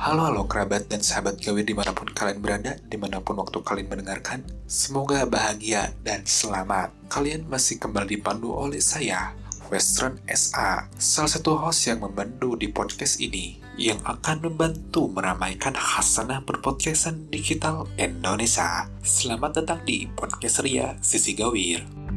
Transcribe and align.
Halo 0.00 0.32
halo 0.32 0.48
kerabat 0.48 0.88
dan 0.88 1.04
sahabat 1.04 1.44
gawe 1.44 1.60
di 1.60 1.76
mana 1.76 1.92
pun 1.92 2.08
kalian 2.08 2.40
berada, 2.40 2.72
di 2.88 2.96
mana 2.96 3.20
pun 3.20 3.36
waktu 3.36 3.60
kalian 3.60 3.84
mendengarkan, 3.84 4.40
semoga 4.64 5.28
bahagia 5.28 5.92
dan 6.00 6.24
selamat. 6.24 6.88
Kalian 7.12 7.44
masih 7.44 7.76
kembali 7.76 8.16
dipandu 8.16 8.48
oleh 8.48 8.80
saya, 8.80 9.36
Western 9.68 10.16
SA, 10.24 10.88
salah 10.96 11.28
satu 11.28 11.52
host 11.52 11.84
yang 11.84 12.00
membantu 12.00 12.56
di 12.56 12.72
podcast 12.72 13.20
ini, 13.20 13.60
yang 13.76 14.00
akan 14.08 14.48
membantu 14.48 15.04
meramaikan 15.12 15.76
hasanah 15.76 16.48
berpodcastan 16.48 17.28
digital 17.28 17.84
Indonesia. 18.00 18.88
Selamat 19.04 19.60
datang 19.60 19.84
di 19.84 20.08
Podcast 20.16 20.64
Ria 20.64 20.96
Sisi 21.04 21.36
Gawir. 21.36 22.09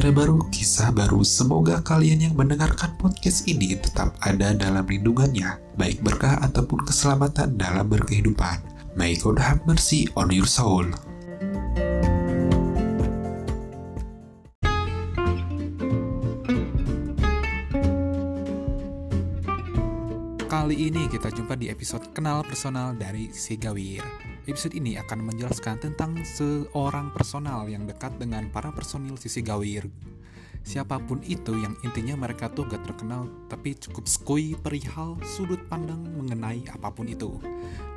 Era 0.00 0.16
baru, 0.16 0.40
kisah 0.48 0.96
baru. 0.96 1.20
Semoga 1.20 1.84
kalian 1.84 2.24
yang 2.24 2.32
mendengarkan 2.32 2.96
podcast 2.96 3.44
ini 3.44 3.76
tetap 3.76 4.16
ada 4.24 4.56
dalam 4.56 4.80
lindungannya, 4.88 5.60
baik 5.76 6.00
berkah 6.00 6.40
ataupun 6.40 6.88
keselamatan 6.88 7.60
dalam 7.60 7.84
berkehidupan. 7.84 8.64
May 8.96 9.20
God 9.20 9.36
have 9.36 9.60
mercy 9.68 10.08
on 10.16 10.32
your 10.32 10.48
soul. 10.48 10.88
Kali 20.48 20.76
ini 20.80 21.12
kita 21.12 21.28
jumpa 21.28 21.60
di 21.60 21.68
episode 21.68 22.08
Kenal 22.16 22.40
Personal 22.48 22.96
dari 22.96 23.28
Sigawir. 23.36 24.29
Episode 24.48 24.72
ini 24.72 24.96
akan 24.96 25.28
menjelaskan 25.28 25.76
tentang 25.84 26.16
seorang 26.24 27.12
personal 27.12 27.68
yang 27.68 27.84
dekat 27.84 28.16
dengan 28.16 28.48
para 28.48 28.72
personil 28.72 29.20
sisi 29.20 29.44
gawir. 29.44 29.84
Siapa 30.64 30.96
pun 30.96 31.20
itu 31.28 31.52
yang 31.60 31.76
intinya 31.84 32.16
mereka 32.16 32.48
tuh 32.48 32.64
gak 32.64 32.80
terkenal 32.88 33.28
tapi 33.52 33.76
cukup 33.76 34.08
skui 34.08 34.56
perihal 34.56 35.20
sudut 35.28 35.60
pandang 35.68 36.00
mengenai 36.16 36.64
apa 36.72 36.88
pun 36.88 37.04
itu. 37.04 37.36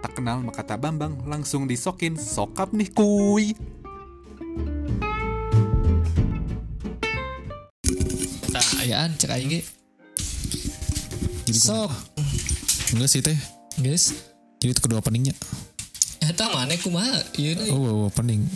Tak 0.03 0.19
kenal 0.19 0.43
maka 0.43 0.67
tak 0.67 0.83
bambang 0.83 1.15
langsung 1.23 1.63
disokin 1.63 2.19
sokap 2.19 2.75
nih 2.75 2.91
kuy. 2.91 3.55
Nah, 8.51 8.67
ayaan 8.83 9.15
cek 9.15 9.31
aing 9.31 9.63
Sok. 11.53 11.91
Enggak 12.91 13.09
sih 13.11 13.21
teh. 13.23 13.37
Guys. 13.79 14.33
Jadi 14.59 14.75
itu 14.75 14.81
kedua 14.83 14.99
peningnya. 14.99 15.35
Eta 16.23 16.47
mana 16.55 16.71
kumaha? 16.79 17.19
Iya 17.35 17.67
Oh, 17.75 17.83
oh, 17.83 17.97
opening. 18.07 18.47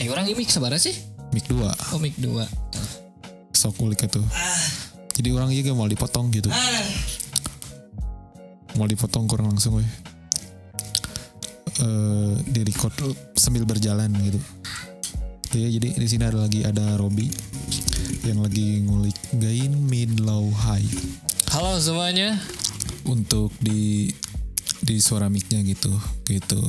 Eh, 0.00 0.08
orang 0.08 0.24
ini 0.24 0.40
mic 0.40 0.48
sabara 0.48 0.80
sih? 0.80 0.96
Mic 1.36 1.44
2. 1.52 1.60
Oh, 1.92 2.00
mic 2.00 2.16
2. 2.16 2.32
Sok 3.52 3.76
kulik 3.76 4.08
itu. 4.08 4.24
Jadi 5.20 5.28
orang 5.36 5.52
juga 5.52 5.76
mau 5.76 5.84
dipotong 5.84 6.32
gitu. 6.32 6.48
Mau 8.80 8.88
dipotong 8.88 9.28
kurang 9.28 9.52
langsung 9.52 9.76
weh. 9.76 9.90
Uh, 11.80 12.36
di 12.48 12.64
record 12.64 12.92
sambil 13.36 13.68
berjalan 13.68 14.08
gitu. 14.24 14.40
Ya, 15.60 15.68
jadi 15.68 15.88
di 15.98 16.06
sini 16.08 16.24
ada 16.24 16.46
lagi 16.46 16.62
ada 16.62 16.94
Robi 16.96 17.26
yang 18.24 18.40
lagi 18.40 18.84
ngulik 18.86 19.16
gain 19.36 19.76
mid 19.88 20.24
low 20.24 20.48
high. 20.56 20.84
Halo 21.52 21.76
semuanya. 21.76 22.38
Untuk 23.04 23.52
di 23.60 24.08
di 24.80 24.96
suara 25.02 25.28
micnya 25.28 25.60
gitu 25.60 25.92
gitu 26.24 26.60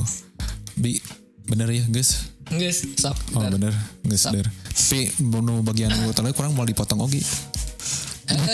Bi, 0.76 0.96
bener 1.44 1.68
ya 1.68 1.84
guys? 1.92 2.32
Guys, 2.48 2.84
sok. 2.96 3.16
Oh 3.36 3.44
bener, 3.44 3.72
guys 4.04 4.24
bener. 4.28 4.48
Tapi 4.72 5.12
mau 5.20 5.60
bagian 5.60 5.92
gue 5.92 6.14
terlalu 6.16 6.32
kurang 6.32 6.56
mau 6.56 6.64
dipotong 6.64 7.04
oke. 7.04 7.20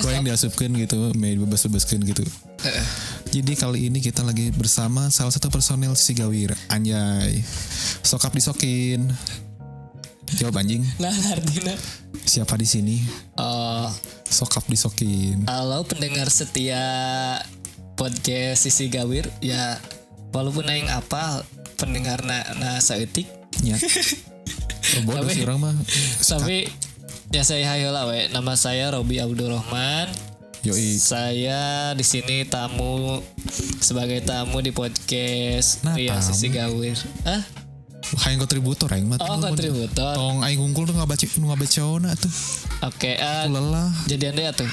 Kau 0.02 0.10
yang 0.10 0.26
diasupkan 0.26 0.74
gitu, 0.74 1.14
mau 1.14 1.46
bebas-bebaskan 1.46 2.02
gitu. 2.02 2.26
Eh. 2.66 2.84
Jadi 3.38 3.52
kali 3.54 3.86
ini 3.86 4.02
kita 4.02 4.26
lagi 4.26 4.50
bersama 4.50 5.12
salah 5.14 5.30
satu 5.30 5.52
personel 5.52 5.94
sisi 5.94 6.18
gawir, 6.18 6.50
Anjay. 6.72 7.38
Sokap 8.02 8.34
disokin. 8.34 9.06
Jawab 10.36 10.60
anjing. 10.60 10.84
Nah, 11.00 11.14
artinya. 11.32 11.72
Siapa 12.26 12.58
di 12.58 12.66
sini? 12.68 12.96
Oh. 13.38 13.88
Sokap 14.28 14.66
disokin. 14.66 15.46
Halo 15.46 15.86
pendengar 15.86 16.28
setia 16.28 16.82
podcast 17.96 18.68
sisi 18.68 18.92
gawir 18.92 19.26
ya 19.40 19.80
walaupun 20.30 20.68
aing 20.68 20.86
apa 20.92 21.42
pendengar 21.78 22.26
na, 22.26 22.42
na 22.58 22.82
saeutik 22.82 23.30
ya 23.62 23.78
tapi, 24.98 25.46
orang 25.46 25.58
mah 25.62 25.74
tapi 26.26 26.66
ya 27.30 27.46
saya 27.46 27.70
hayola 27.70 28.10
we 28.10 28.26
nama 28.34 28.58
saya 28.58 28.90
Robi 28.90 29.22
Abdurrahman 29.22 30.10
Yoi. 30.66 30.98
Saya 30.98 31.94
di 31.94 32.02
sini 32.02 32.42
tamu 32.42 33.22
sebagai 33.78 34.18
tamu 34.26 34.58
di 34.58 34.74
podcast 34.74 35.86
nah, 35.86 35.94
Ria 35.94 36.18
Sisi 36.18 36.50
Gawir. 36.50 36.98
Ah? 37.22 37.46
Hayang 38.26 38.42
kontributor 38.42 38.90
aing 38.90 39.06
mah. 39.06 39.22
Oh, 39.22 39.38
kontributor. 39.38 40.18
Tong 40.18 40.42
aing 40.42 40.58
ngungkul 40.58 40.90
tuh 40.90 40.98
ngabaca 40.98 41.26
nu 41.38 41.46
ngabacaona 41.54 42.10
tuh. 42.18 42.32
Oke, 42.82 43.14
okay, 43.14 43.22
uh, 43.22 43.46
Lelah. 43.46 43.86
Jadi 44.10 44.24
anda 44.34 44.50
tuh. 44.50 44.70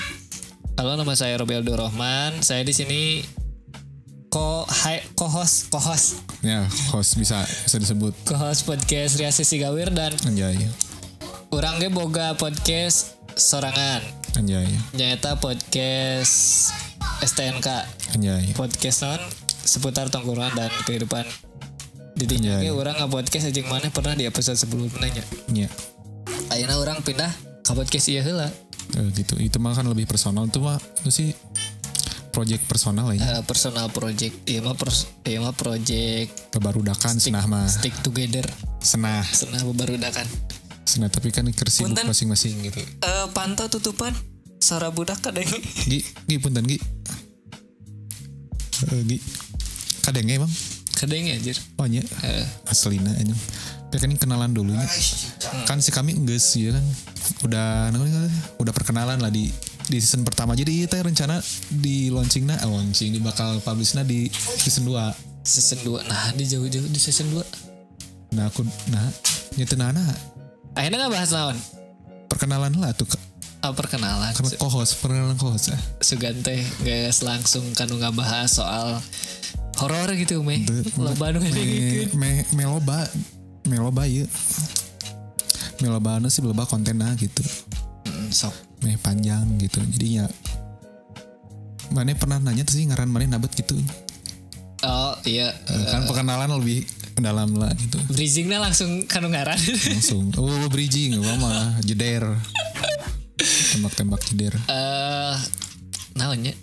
Halo, 0.81 0.97
nama 0.97 1.13
saya 1.13 1.37
Robi 1.37 1.53
Abdurrahman. 1.53 2.41
Saya 2.41 2.65
di 2.65 2.73
sini 2.73 3.21
ko 4.35 4.67
hai 4.67 4.99
ko 5.15 5.31
host 5.31 5.71
ko 5.71 5.79
host 5.79 6.19
ya 6.43 6.67
host 6.91 7.15
bisa 7.15 7.47
bisa 7.47 7.79
disebut. 7.79 8.11
Ko 8.27 8.35
host 8.35 8.67
podcast 8.67 9.15
Ria 9.15 9.31
Sisi 9.31 9.63
Gawir 9.63 9.95
dan 9.95 10.11
anjay. 10.27 10.59
Orang 11.55 11.79
ge 11.79 11.87
boga 11.87 12.35
podcast 12.35 13.15
sorangan. 13.31 14.03
Anjay. 14.35 14.67
Nyata 14.91 15.39
podcast 15.39 16.67
STNK 17.23 17.87
anjay. 18.11 18.51
Podcast 18.59 19.07
non 19.07 19.23
seputar 19.47 20.11
tongkrongan 20.11 20.51
dan 20.51 20.71
kehidupan. 20.83 21.23
Di 22.19 22.27
dinya 22.27 22.59
ge 22.59 22.75
orang 22.75 22.99
nggak 22.99 23.15
podcast 23.15 23.47
aja 23.47 23.63
mana? 23.71 23.87
Pernah 23.87 24.19
di 24.19 24.27
episode 24.27 24.59
sebelumnya 24.59 25.15
nya 25.47 25.71
Ayeuna 26.51 26.75
orang 26.83 26.99
pindah 27.07 27.31
ke 27.63 27.71
podcast 27.71 28.11
iya 28.11 28.19
heula. 28.19 28.51
Eh, 28.99 29.07
gitu. 29.15 29.39
Itu 29.39 29.63
mah 29.63 29.71
kan 29.71 29.87
lebih 29.87 30.03
personal. 30.11 30.51
Tuh 30.51 30.59
mah 30.59 30.75
itu 30.75 31.23
sih 31.23 31.31
project 32.35 32.67
personal 32.67 33.15
ya. 33.15 33.39
Uh, 33.39 33.43
personal 33.47 33.87
project. 33.87 34.35
Iya 34.43 34.59
mah 34.59 34.75
pers 34.75 35.07
iya 35.23 35.39
mah 35.39 35.55
project 35.55 36.51
Kebarudakan 36.51 37.15
senah 37.15 37.47
mah. 37.47 37.63
Stick 37.71 37.95
together. 38.03 38.43
Senah. 38.83 39.23
Senah 39.23 39.63
bebarudakan. 39.63 40.27
Senah 40.83 41.07
tapi 41.07 41.31
kan 41.31 41.47
kersibuk 41.55 41.95
masing-masing 42.03 42.59
gitu. 42.67 42.83
Eh 42.83 43.07
uh, 43.07 43.31
pantau 43.31 43.71
tutupan. 43.71 44.11
Suara 44.59 44.91
budak 44.91 45.23
kadang. 45.23 45.47
Gi, 45.87 46.03
gi 46.03 46.35
punten 46.43 46.67
gi. 46.67 46.75
Uh, 48.91 49.01
gi. 49.07 49.17
Kadang 50.03 50.27
emang. 50.27 50.51
Kadang 50.91 51.31
anjir. 51.31 51.55
Oh 51.79 51.87
iya. 51.87 52.03
Uh. 52.19 52.43
Aslina 52.67 53.15
ini. 53.23 53.31
Ya 53.95 53.97
kan 54.03 54.11
kenalan 54.19 54.51
dulunya. 54.51 54.83
Kan 55.63 55.79
si 55.79 55.95
kami 55.95 56.11
enggak 56.11 56.43
sih 56.43 56.67
ya 56.67 56.75
kan. 56.75 56.85
Udah 57.47 57.95
udah 58.59 58.73
perkenalan 58.75 59.23
lah 59.23 59.31
di 59.31 59.47
di 59.85 59.97
season 60.01 60.25
pertama. 60.25 60.57
Jadi 60.57 60.85
itu 60.85 60.95
rencana 60.95 61.39
di 61.69 62.09
launching 62.09 62.49
nah 62.49 62.57
launching 62.65 63.13
di 63.13 63.19
bakal 63.21 63.61
publish 63.61 63.93
nah 63.93 64.05
di 64.05 64.29
season 64.33 64.89
2 64.89 65.45
season 65.45 65.79
2 65.85 66.09
nah 66.09 66.33
di 66.33 66.43
jauh-jauh 66.49 66.89
di 66.89 66.99
season 66.99 67.29
2 67.29 68.35
nah 68.35 68.49
aku 68.49 68.65
nah 68.89 69.05
nyetin 69.55 69.79
nana. 69.79 70.03
Akhirnya 70.75 71.07
nggak 71.07 71.13
bahas 71.13 71.31
lawan? 71.31 71.57
Perkenalan 72.27 72.73
lah 72.75 72.91
tuh 72.91 73.07
oh, 73.65 73.73
perkenalan. 73.73 74.31
Karena 74.33 74.51
kohos 74.61 74.93
perkenalan 74.99 75.37
kohos 75.39 75.73
ya 75.73 75.77
sugante 76.01 76.53
guys 76.85 77.25
langsung 77.25 77.65
kan 77.73 77.89
nggak 77.89 78.13
bahas 78.13 78.57
soal 78.57 79.01
horor 79.81 80.09
gitu 80.15 80.39
me 80.45 80.63
loba 80.95 81.35
nu 81.35 81.39
me, 81.43 82.07
me, 82.15 82.29
me 82.55 82.63
loba 82.63 83.07
me 83.67 83.75
loba 83.81 84.03
ya 84.07 84.25
me 85.83 85.87
loba 85.91 86.21
sih 86.31 86.43
loba 86.45 86.63
konten 86.67 86.99
nah 86.99 87.11
gitu. 87.17 87.43
Mm, 88.05 88.31
sok 88.31 88.64
meh 88.83 88.97
panjang 88.99 89.45
gitu. 89.61 89.79
Jadinya 89.95 90.25
mana 91.93 92.17
pernah 92.17 92.41
nanya 92.41 92.65
tuh 92.65 92.81
sih 92.81 92.85
ngaran 92.89 93.07
mana 93.07 93.37
nabet 93.37 93.53
gitu. 93.55 93.77
Oh 94.85 95.15
iya. 95.25 95.53
Uh, 95.69 95.85
kan 95.89 96.03
perkenalan 96.05 96.51
lebih 96.59 96.85
dalam 97.17 97.55
lah 97.55 97.71
gitu. 97.77 97.97
Bridgingnya 98.11 98.59
langsung 98.59 99.07
kan 99.07 99.23
ngaran. 99.23 99.57
Langsung. 99.61 100.33
Oh 100.39 100.67
bridging 100.67 101.17
apa 101.21 101.33
malah 101.39 101.71
jeder. 101.85 102.25
Tembak-tembak 103.75 104.21
jeder. 104.29 104.53
Eh 104.67 104.73
uh, 104.73 105.35
namanya 106.15 106.55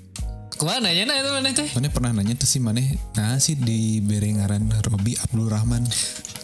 ke 0.52 0.62
mana 0.62 0.92
nanya 0.92 1.08
nah 1.08 1.16
itu 1.18 1.30
mana 1.32 1.48
teh? 1.50 1.68
Mana 1.74 1.88
pernah 1.90 2.10
nanya 2.14 2.34
tuh 2.38 2.46
sih 2.46 2.60
mana 2.62 2.80
nah 3.16 3.40
sih 3.40 3.58
di 3.58 3.98
berengaran 4.04 4.70
Robi 4.84 5.18
Abdul 5.18 5.48
Rahman. 5.50 5.82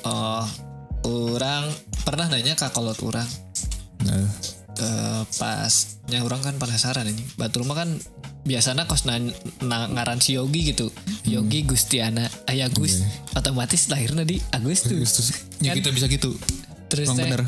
Oh 0.08 0.46
orang 1.06 1.70
pernah 2.02 2.26
nanya 2.26 2.58
kak 2.58 2.74
kalau 2.74 2.94
orang 3.04 3.26
nah 4.02 4.26
uh, 4.80 5.22
pas 5.38 5.72
yang 6.08 6.24
orang 6.24 6.40
kan 6.40 6.54
penasaran 6.56 7.06
ini. 7.06 7.22
Batu 7.36 7.62
rumah 7.62 7.78
kan 7.78 7.98
biasanya 8.48 8.88
kos 8.88 9.04
na, 9.04 9.20
na 9.60 9.86
ngaran 9.92 10.22
si 10.22 10.38
Yogi 10.38 10.72
gitu. 10.72 10.88
Hmm. 10.88 11.16
Yogi 11.28 11.68
Gustiana 11.68 12.24
ayah 12.48 12.72
Gus 12.72 13.04
okay. 13.04 13.38
otomatis 13.38 13.92
lahirnya 13.92 14.24
di 14.24 14.40
Agustus. 14.54 14.94
Agustus. 14.94 15.26
Ya 15.60 15.74
kan? 15.74 15.84
kita 15.84 15.90
bisa 15.92 16.06
gitu. 16.08 16.32
Terus 16.88 17.12
bener. 17.12 17.44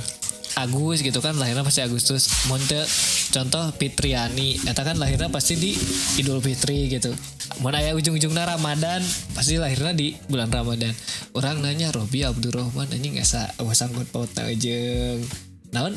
Agus 0.59 1.01
gitu 1.01 1.23
kan 1.23 1.39
lahirnya 1.39 1.63
pasti 1.63 1.81
Agustus. 1.81 2.47
Monte 2.51 2.83
contoh 3.31 3.71
Fitriani. 3.79 4.59
Eta 4.67 4.83
kan 4.83 4.99
lahirnya 4.99 5.31
pasti 5.31 5.57
di 5.57 5.73
Idul 6.19 6.43
Fitri 6.43 6.91
gitu. 6.91 7.15
Mana 7.63 7.83
ya 7.83 7.95
ujung-ujungnya 7.95 8.47
Ramadan 8.47 9.01
pasti 9.33 9.57
lahirnya 9.57 9.95
di 9.95 10.19
bulan 10.27 10.51
Ramadan. 10.51 10.93
Orang 11.33 11.63
nanya 11.63 11.95
Robi 11.95 12.27
Abdurrahman 12.27 12.91
anjing 12.91 13.17
asa 13.23 13.51
wah 13.63 13.75
sangkut 13.75 14.11
paut 14.11 14.29
jeung 14.59 15.23
naon 15.71 15.95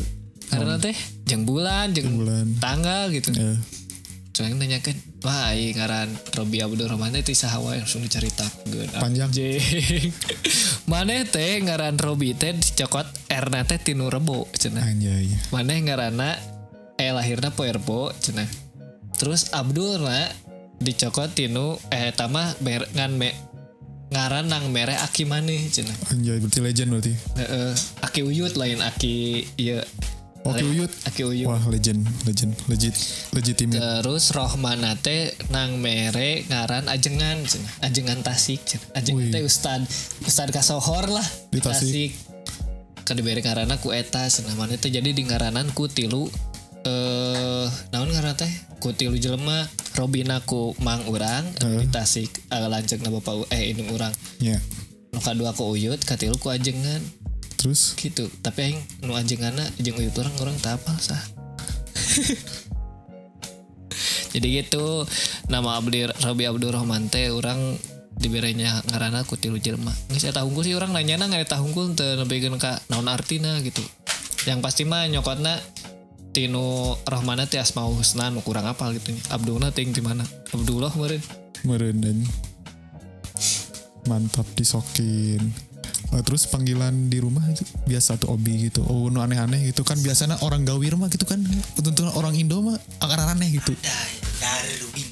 karena 0.54 0.76
teh 0.78 0.98
jeng 1.26 1.44
bulan 1.50 1.92
jeng 1.92 2.22
bulan. 2.22 2.46
tanggal 2.62 3.10
gitu 3.10 3.34
Soalnya 4.34 4.66
nanya 4.66 4.82
kan, 4.82 4.98
wah 5.22 5.54
iya 5.54 5.78
ngaran 5.78 6.10
Robi 6.34 6.66
Abdurrahman 6.66 7.14
teh 7.22 7.38
sahawa 7.38 7.78
langsung 7.78 8.02
diceritakeun. 8.02 8.90
Panjang. 8.98 9.30
Maneh 10.92 11.30
teh 11.30 11.62
ngaran 11.62 12.02
Robi 12.02 12.34
teh 12.34 12.50
dicokot 12.58 13.06
R 13.30 13.46
teh 13.70 13.78
tinu 13.78 14.10
rebo 14.10 14.50
cenah. 14.58 14.82
anjay. 14.90 15.30
Maneh 15.54 15.86
ngaranna 15.86 16.34
eh 16.98 17.14
lahirna 17.14 17.54
poe 17.54 17.70
rebo 17.70 18.10
cenah. 18.10 18.50
Terus 19.22 19.54
Abdul 19.54 20.02
na 20.02 20.26
dicokot 20.82 21.38
tinu 21.38 21.78
eh 21.94 22.10
tama 22.18 22.58
mer, 22.66 22.90
ngan 22.90 23.14
me, 23.14 23.38
ngaran 24.10 24.50
nang 24.50 24.74
mere 24.74 24.98
aki 24.98 25.30
maneh 25.30 25.62
cenah. 25.70 26.10
Anjay 26.10 26.42
berarti 26.42 26.58
legend 26.58 26.90
berarti. 26.90 27.14
Heeh, 27.38 27.72
aki 28.02 28.26
uyut 28.26 28.58
lain 28.58 28.82
aki 28.82 29.46
ieu. 29.62 29.78
Oke 30.44 30.60
Uyut. 30.62 30.92
Aki 31.04 31.22
uyut. 31.24 31.48
Wah 31.48 31.64
legend, 31.66 32.04
legend, 32.24 32.52
legit, 32.68 32.92
legitimate. 33.32 33.80
Terus 33.80 34.28
Rohmana 34.30 34.96
teh 34.96 35.32
nang 35.48 35.78
mere 35.78 36.44
ngaran 36.46 36.86
ajengan 36.86 37.40
cenah. 37.42 37.72
ajengan 37.82 38.20
Tasik 38.20 38.60
cenah. 38.62 38.92
ajengan 38.94 39.28
teh 39.30 39.42
ustad 39.42 39.82
ustad 40.22 40.50
kasohor 40.50 41.08
lah 41.08 41.24
Di 41.48 41.58
Tasik. 41.58 42.12
kan 43.04 43.16
diberi 43.16 43.40
karana 43.40 43.76
ku 43.78 43.92
eta 43.92 44.24
cenah 44.26 44.52
mana 44.54 44.76
teh 44.76 44.88
jadi 44.88 45.04
di 45.06 45.24
ngaranan 45.24 45.72
ku 45.72 45.88
tilu 45.88 46.28
eh 46.82 47.68
naon 47.90 48.08
ngaran 48.08 48.32
teh 48.34 48.52
ku 48.78 48.92
tilu 48.92 49.16
jelema 49.16 49.64
Robina 49.94 50.40
ku 50.42 50.76
mang 50.78 51.04
urang 51.06 51.44
di 51.54 51.88
Tasik 51.88 52.28
uh, 52.48 52.66
lanceukna 52.66 53.08
bapak 53.10 53.34
u- 53.38 53.50
eh 53.50 53.72
ini 53.72 53.88
urang 53.90 54.12
Ya. 54.40 54.60
nu 55.10 55.20
kadua 55.20 55.52
ku 55.52 55.68
Uyut 55.70 56.00
katilu 56.00 56.36
ku 56.36 56.48
ajengan 56.48 57.00
Terus? 57.64 57.96
Gitu. 57.96 58.28
Tapi 58.44 58.60
aing 58.60 58.80
nu 59.08 59.16
ajenganna 59.16 59.64
jeung 59.80 59.96
Uyut 59.96 60.12
orang 60.20 60.36
orang 60.44 60.56
tak 60.60 60.84
apal 60.84 61.00
sah. 61.00 61.16
Jadi 64.36 64.60
gitu. 64.60 65.08
Nama 65.48 65.80
Abdi 65.80 66.12
Robi 66.28 66.44
Abdurrahman 66.44 67.08
teh 67.08 67.32
orang 67.32 67.80
diberinya 68.20 68.84
ngarana 68.92 69.24
ku 69.24 69.40
tilu 69.40 69.64
jelema. 69.64 69.96
Geus 70.12 70.28
eta 70.28 70.44
hungkul 70.44 70.68
sih 70.68 70.76
orang 70.76 70.92
nanyana 70.92 71.32
nggak 71.32 71.48
eta 71.48 71.64
hungkul 71.64 71.96
teu 71.96 72.20
nepikeun 72.20 72.60
ka 72.60 72.84
naon 72.92 73.08
artina 73.08 73.64
gitu. 73.64 73.80
Yang 74.44 74.60
pasti 74.60 74.84
mah 74.84 75.08
nyokotna 75.08 75.56
tinu 76.36 77.00
Rahmana 77.08 77.48
teh 77.48 77.64
asmaul 77.64 77.96
husna 77.96 78.28
nu 78.28 78.44
kurang 78.44 78.68
apal 78.68 78.92
gitu. 79.00 79.16
Abdullah 79.32 79.72
ting 79.72 79.96
di 79.96 80.04
mana? 80.04 80.28
Abdullah 80.52 80.92
meureun. 81.00 81.24
Meren 81.64 82.04
dan 82.04 82.28
mantap 84.04 84.44
disokin. 84.60 85.72
Eh, 86.14 86.22
terus 86.22 86.46
panggilan 86.46 87.10
di 87.10 87.18
rumah 87.18 87.42
biasa 87.84 88.16
tuh 88.16 88.30
obi 88.30 88.70
gitu. 88.70 88.86
Oh, 88.86 89.10
nu 89.10 89.20
aneh-aneh 89.20 89.66
gitu 89.66 89.82
kan 89.82 89.98
biasanya 89.98 90.38
orang 90.40 90.62
gawir 90.62 90.94
mah 90.94 91.10
gitu 91.10 91.26
kan. 91.26 91.42
Tentu 91.74 92.06
orang 92.08 92.38
Indo 92.38 92.62
mah 92.62 92.78
akan 93.00 93.34
aneh 93.34 93.50
gitu. 93.52 93.74
Darwin 94.38 95.08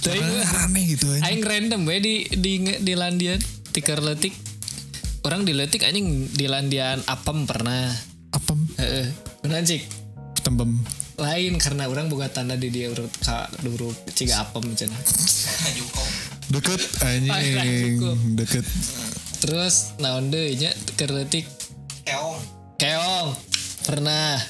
Teuing 0.00 0.24
Akan 0.40 0.58
aneh 0.66 0.84
gitu 0.88 1.06
aja. 1.08 1.22
aing 1.26 1.42
random 1.42 1.84
we 1.84 1.98
di 1.98 2.14
di 2.30 2.52
di 2.74 2.94
landian 2.94 3.36
tikar 3.68 4.00
letik 4.00 4.32
orang 5.20 5.44
di 5.44 5.52
letik 5.52 5.84
anjing 5.84 6.24
di 6.26 6.46
landian 6.46 7.02
apem 7.04 7.44
pernah 7.44 7.92
Apa? 8.30 8.54
heeh 8.78 9.12
benar 9.38 9.60
cik 9.62 9.84
Tembem. 10.40 10.80
lain 11.18 11.58
karena 11.58 11.84
orang 11.84 12.08
boga 12.08 12.30
tanda 12.30 12.54
di 12.54 12.70
dia 12.70 12.88
urut 12.88 13.10
ka 13.20 13.50
huruf 13.60 13.92
ciga 14.08 14.40
apem 14.40 14.64
cenah 14.72 14.96
Juko 15.76 16.04
Deket 16.48 16.80
anjing. 17.04 18.00
Deket. 18.32 18.64
Terus 19.38 19.94
naon 20.02 20.30
deui 20.30 20.58
nya 20.58 20.70
tikar 20.86 21.14
letik 21.14 21.46
Keong. 22.08 22.40
Keong. 22.80 23.28
Pernah. 23.84 24.40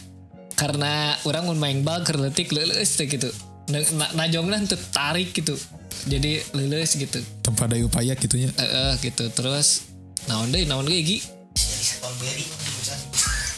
Karena 0.55 1.19
orang 1.26 1.50
mun 1.50 1.58
main 1.58 1.82
bal 1.82 2.06
leuleus 2.06 2.94
teh 2.94 3.11
gitu. 3.11 3.26
Na- 3.75 4.62
teu 4.70 4.79
tarik 4.94 5.35
gitu. 5.35 5.58
Jadi 6.06 6.38
leuleus 6.55 6.94
gitu. 6.94 7.19
Tanpa 7.43 7.67
ada 7.67 7.75
upaya 7.82 8.14
gitunya. 8.14 8.55
Heeh 8.55 8.94
gitu. 9.02 9.26
Terus 9.35 9.90
naon 10.31 10.55
deui 10.55 10.70
naon 10.70 10.87
deui 10.87 11.02
Gi? 11.02 11.19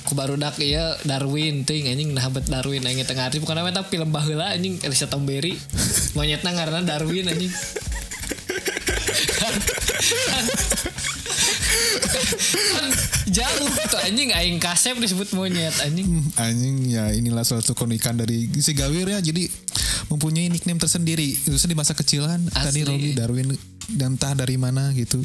Ku 0.08 0.16
barudak 0.16 0.56
ieu 0.64 0.96
Darwin 1.04 1.68
teuing 1.68 1.92
anjing 1.92 2.16
nah 2.16 2.24
bet 2.32 2.48
Darwin 2.48 2.80
anjing 2.80 3.04
tengah 3.04 3.28
hari. 3.28 3.36
Bukan 3.36 3.60
eta 3.60 3.84
film 3.84 4.08
baheula 4.08 4.56
anjing 4.56 4.80
Elisa 4.80 5.12
Tomberry 5.12 5.60
monyetna 6.16 6.56
ngaranna 6.56 6.88
Darwin 6.88 7.28
anjing 7.28 7.52
kan, 12.75 12.87
jauh 13.31 13.69
gitu 13.70 13.97
anjing 14.02 14.31
aing 14.35 14.58
kasep 14.58 14.97
disebut 14.99 15.32
monyet 15.35 15.75
anjing. 15.82 16.06
Hmm, 16.06 16.26
anjing 16.38 16.76
ya 16.91 17.11
inilah 17.14 17.47
salah 17.47 17.62
satu 17.62 17.79
keunikan 17.79 18.19
dari 18.19 18.50
si 18.58 18.75
Gawir 18.75 19.11
ya. 19.11 19.19
Jadi 19.23 19.47
mempunyai 20.11 20.50
nickname 20.50 20.81
tersendiri. 20.82 21.35
Itu 21.35 21.56
di 21.67 21.76
masa 21.79 21.94
kecilan 21.94 22.50
tadi 22.50 22.82
Asli. 22.82 22.88
Robi 22.88 23.11
Darwin 23.14 23.49
dan 23.94 24.19
entah 24.19 24.35
dari 24.35 24.58
mana 24.58 24.91
gitu. 24.94 25.23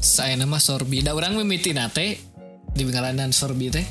Saya 0.00 0.34
nama 0.34 0.58
Sorbi. 0.58 1.02
Da 1.04 1.14
orang 1.14 1.36
mimiti 1.36 1.74
nate 1.74 2.18
di 2.70 2.82
ngaranan 2.86 3.34
Sorbi 3.34 3.68
teh 3.70 3.86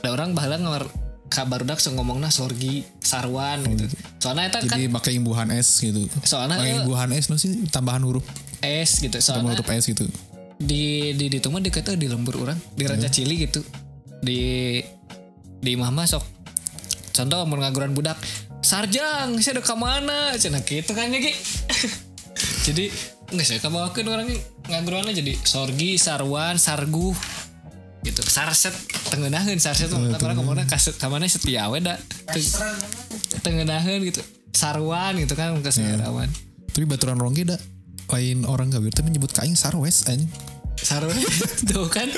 da 0.00 0.12
orang 0.12 0.36
baheula 0.36 0.60
ngawar 0.60 0.84
kabarudak 1.32 1.80
so 1.80 1.90
ngomongna 1.92 2.28
Sorgi 2.28 2.84
Sarwan 3.00 3.64
gitu. 3.64 3.88
Soalnya 4.20 4.52
eta 4.52 4.58
kan 4.64 4.78
jadi 4.78 4.92
pakai 4.92 5.12
imbuhan 5.18 5.48
S 5.50 5.80
gitu. 5.82 6.06
Soalnya, 6.22 6.60
pakai 6.60 6.72
eh, 6.72 6.80
imbuhan 6.84 7.10
S 7.16 7.32
no 7.32 7.36
sih 7.40 7.64
tambahan 7.72 8.04
huruf 8.04 8.24
S 8.64 9.00
gitu. 9.00 9.16
Soalnya 9.20 9.56
huruf 9.56 9.68
S 9.68 9.86
gitu. 9.90 10.06
di 10.54 11.10
di 11.18 11.26
di 11.26 11.38
rumah 11.42 11.58
deket 11.58 11.82
tuh 11.82 11.98
di 11.98 12.06
lembur 12.06 12.46
orang 12.46 12.58
di 12.78 12.86
Raja 12.86 13.10
Cili 13.10 13.42
gitu. 13.42 13.60
Di 14.22 14.80
di 15.60 15.72
mama 15.74 16.06
sok. 16.06 16.22
Contoh 17.14 17.46
mau 17.46 17.58
ngaguran 17.58 17.94
budak 17.94 18.18
sarjang 18.64 19.36
saya 19.38 19.60
udah 19.60 19.64
ke 19.64 19.74
mana? 19.76 20.18
Cina 20.40 20.64
gitu 20.64 20.96
kan 20.96 21.12
ya 21.12 21.20
Ki 21.20 21.32
jadi 22.66 22.88
nggak 23.34 23.46
saya 23.46 23.60
kebawakan 23.60 24.04
orangnya 24.08 24.40
ngagurannya 24.72 25.12
jadi 25.12 25.32
sorgi 25.44 26.00
sarwan 26.00 26.56
sargu 26.56 27.12
gitu. 28.02 28.20
Sarset 28.24 28.72
tengenahan 29.12 29.58
sarset 29.60 29.92
tuh 29.92 30.00
orang 30.00 30.36
ngomongnya 30.40 30.66
kaset 30.66 30.96
kamana 30.96 31.28
setia 31.28 31.68
we 31.68 31.84
da 31.84 32.00
tengenahan 33.44 34.00
gitu. 34.00 34.24
Sarwan 34.54 35.18
gitu 35.18 35.34
kan 35.34 35.50
ke 35.58 35.70
sarawan 35.74 36.30
tapi 36.74 36.90
baturan 36.90 37.22
rongge 37.22 37.46
dah 37.46 37.60
lain 38.10 38.44
orang 38.44 38.68
Gawir 38.70 38.92
tuh 38.92 39.04
menyebut 39.06 39.32
kain 39.32 39.56
sarwes 39.56 40.04
anjing. 40.06 40.28
Sarwa 40.74 41.14
tuh 41.70 41.86
kan? 41.86 42.10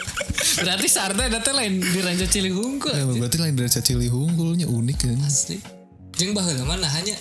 Berarti 0.64 0.88
Sarda 0.88 1.28
ada 1.28 1.44
teh 1.44 1.52
lain 1.52 1.76
di 1.76 2.00
Raja 2.00 2.24
Cilihungkul 2.24 2.92
Ya, 2.96 3.04
berarti 3.04 3.36
lain 3.36 3.52
dari 3.52 3.68
cacili 3.68 4.08
hunggulnya 4.08 4.64
unik 4.64 4.96
kan 4.96 5.20
asli. 5.28 5.60
Jeung 6.16 6.32
baheula 6.32 6.64
mah 6.64 6.80
nahanya 6.80 7.16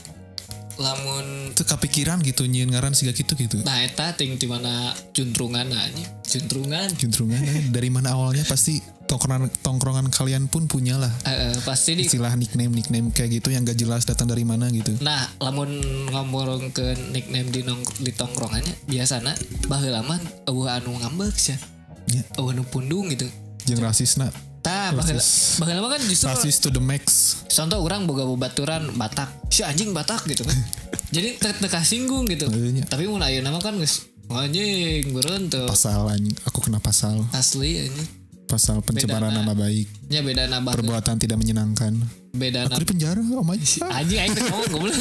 lamun 0.75 1.55
itu 1.55 1.63
kepikiran 1.63 2.19
gitu 2.24 2.48
nyiin 2.48 2.72
ngaran 2.72 2.95
siga 2.95 3.15
gitu 3.15 3.36
gitu. 3.36 3.60
Nah 3.63 3.84
eta 3.84 4.15
ting 4.15 4.36
di 4.36 4.48
mana 4.48 4.91
juntrungan 5.12 5.67
nanya 5.67 6.07
juntrungan. 6.24 6.88
Juntrungan 6.95 7.72
dari 7.72 7.88
mana 7.91 8.15
awalnya 8.15 8.43
pasti 8.48 8.79
tongkrongan 9.05 9.50
tongkrongan 9.62 10.07
kalian 10.09 10.50
pun 10.50 10.65
punya 10.65 10.97
lah 10.97 11.13
Eh, 11.25 11.53
eh, 11.53 11.55
pasti 11.62 11.93
di 11.93 12.05
istilah 12.05 12.33
nickname 12.33 12.74
nickname 12.74 13.13
kayak 13.13 13.39
gitu 13.41 13.53
yang 13.53 13.62
gak 13.62 13.77
jelas 13.77 14.03
datang 14.05 14.29
dari 14.29 14.41
mana 14.41 14.69
gitu. 14.74 14.93
Nah 15.01 15.29
lamun 15.39 15.69
ngomong 16.09 16.74
ke 16.74 16.97
nickname 17.13 17.50
di 17.53 17.62
nong 17.62 17.81
di 18.01 18.12
tongkrongannya 18.12 18.89
biasana 18.89 19.33
baheula 19.69 20.01
mah 20.01 20.17
eueuh 20.50 20.69
anu 20.69 20.97
ngambek 20.97 21.33
sih 21.38 21.53
ya. 22.09 22.21
Eueuh 22.38 22.53
anu 22.53 22.65
pundung 22.65 23.09
gitu. 23.13 23.29
Yang 23.69 23.79
rasis 23.81 24.12
nak. 24.17 24.33
Tah 24.65 24.89
baheula 24.93 25.79
mah 25.85 25.91
kan 25.93 26.01
justru 26.09 26.25
rasis 26.29 26.57
to 26.57 26.74
the 26.74 26.81
max. 26.81 27.38
Contoh 27.50 27.85
orang 27.85 28.09
boga 28.09 28.25
baturan 28.33 28.89
Batak. 28.97 29.29
Si 29.53 29.62
anjing 29.62 29.93
Batak 29.93 30.25
gitu 30.25 30.41
kan. 30.41 30.57
Jadi 31.15 31.38
te- 31.38 31.57
teka 31.62 31.85
singgung 31.85 32.25
gitu. 32.25 32.50
Iya. 32.50 32.83
tapi 32.89 33.05
mun 33.05 33.21
ayeuna 33.21 33.53
mah 33.53 33.62
kan 33.62 33.77
geus 33.77 34.09
anjing 34.25 35.13
beureun 35.13 35.53
tuh 35.53 35.69
pasal 35.69 36.09
anjing. 36.09 36.33
aku 36.50 36.65
kena 36.65 36.81
pasal. 36.81 37.21
Asli 37.29 37.85
ini 37.85 38.25
pasal 38.45 38.79
pencemaran 38.85 39.33
nama. 39.33 39.53
baik. 39.57 39.89
Nya 40.09 40.21
beda 40.21 40.47
nambah 40.47 40.71
perbuatan 40.77 41.17
tidak 41.17 41.37
menyenangkan. 41.41 41.97
Beda 42.31 42.69
aku 42.69 42.85
di 42.85 42.87
penjara 42.87 43.19
oh 43.19 43.43
my 43.43 43.57
anjing 43.97 44.19
aing 44.21 44.33
ngomong 44.37 44.69
goblok 44.71 44.95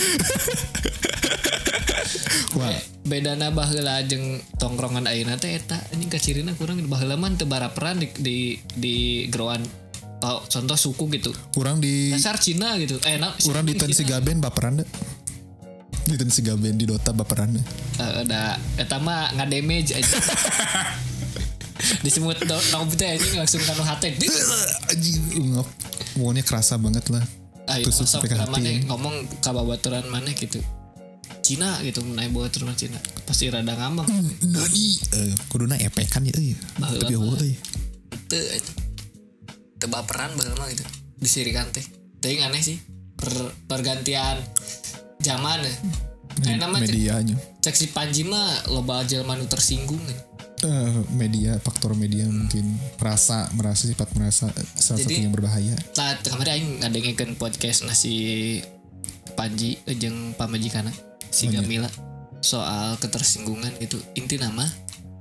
wah. 2.58 2.72
Beda 3.04 3.36
nambah 3.36 3.68
heula 3.68 4.00
jeung 4.08 4.40
tongkrongan 4.56 5.04
ayeuna 5.04 5.36
teh 5.36 5.54
eta. 5.54 5.76
Anjing 5.92 6.08
kacirina 6.08 6.56
kurang. 6.56 6.80
Baheula 6.88 7.20
mah 7.20 7.36
teu 7.36 7.44
baraperan 7.44 8.00
di 8.00 8.08
di 8.16 8.36
di 8.74 8.96
geroan 9.28 9.60
oh, 10.24 10.40
contoh 10.48 10.78
suku 10.78 11.04
gitu. 11.12 11.30
Kurang 11.52 11.84
di 11.84 12.16
dasar 12.16 12.40
Cina 12.40 12.80
gitu. 12.80 12.96
Eh 13.04 13.20
nah, 13.20 13.36
kurang 13.44 13.68
di 13.68 13.76
tensi 13.76 14.08
gaben 14.08 14.40
baperan 14.40 14.80
deh. 14.80 14.88
Di 16.04 16.16
tensi 16.16 16.40
gaben 16.40 16.80
di 16.80 16.88
Dota 16.88 17.12
baperan 17.12 17.60
deh. 17.60 17.64
Eh, 18.00 18.24
da 18.24 18.56
eta 18.80 18.96
mah 18.98 19.36
nggak 19.36 19.48
damage 19.52 19.92
aja 19.94 20.16
Disemut 22.02 22.38
teh 22.40 23.06
anjing 23.06 23.32
langsung 23.38 23.62
kanu 23.62 23.84
hate. 23.84 24.16
Dit. 24.16 24.32
anjing 24.90 25.54
ngap. 25.54 25.68
Kerasa 26.42 26.80
banget 26.80 27.06
lah. 27.12 27.22
Ayo 27.64 27.88
tusuk 27.88 28.04
sampai 28.04 28.28
ke 28.28 28.36
mana 28.36 28.60
hati. 28.60 28.84
ngomong 28.84 29.14
kababaturan 29.40 30.04
mana 30.12 30.32
gitu. 30.36 30.60
Cina 31.44 31.80
gitu 31.84 32.00
naik 32.04 32.32
baturan 32.32 32.76
Cina. 32.76 33.00
Pasti 33.24 33.48
rada 33.48 33.72
ngambang 33.72 34.08
nani? 34.44 34.84
Eh 35.12 35.32
kuduna 35.48 35.76
epekan 35.80 36.24
ya 36.24 36.32
euy 36.36 36.56
Baheula 36.76 37.00
tapi 37.04 37.14
eueuh 37.16 37.36
euy 37.40 37.54
itu 38.14 38.38
itu 38.56 38.72
baperan 39.88 40.32
baheula 40.36 40.64
mah 40.64 40.68
gitu. 40.72 40.84
Disirikan 41.20 41.68
teh. 41.68 41.84
Tapi 42.20 42.40
aneh 42.40 42.64
sih. 42.64 42.80
Per, 43.14 43.32
pergantian 43.68 44.40
zaman 45.20 45.60
ya. 45.60 45.72
Nama 46.56 46.82
cek, 46.82 46.82
medianya. 46.82 47.36
cek 47.62 47.76
si 47.78 47.86
Panji 47.94 48.26
mah 48.26 48.72
loba 48.72 49.04
jelema 49.06 49.38
nu 49.38 49.46
tersinggung 49.46 50.00
gitu. 50.02 50.22
Eh, 50.64 50.96
media 51.12 51.60
faktor 51.60 51.92
media 51.92 52.24
mungkin 52.24 52.64
merasa 52.96 53.52
merasa 53.52 53.84
sifat 53.84 54.08
merasa 54.16 54.48
eh, 54.48 54.64
salah 54.80 54.96
satu 55.04 55.12
yang 55.12 55.28
berbahaya. 55.28 55.76
Lah 55.92 56.16
kemarin 56.24 56.52
aing 56.56 56.70
ngadengikeun 56.80 57.36
podcast 57.36 57.84
nasi 57.84 58.64
Panji 59.36 59.76
eh, 59.84 59.92
jeung 59.92 60.32
pamajikana 60.40 60.88
si 61.28 61.52
Gamila 61.52 61.92
soal 62.40 62.96
ketersinggungan 62.96 63.76
gitu. 63.76 64.00
Inti 64.16 64.40
nama 64.40 64.64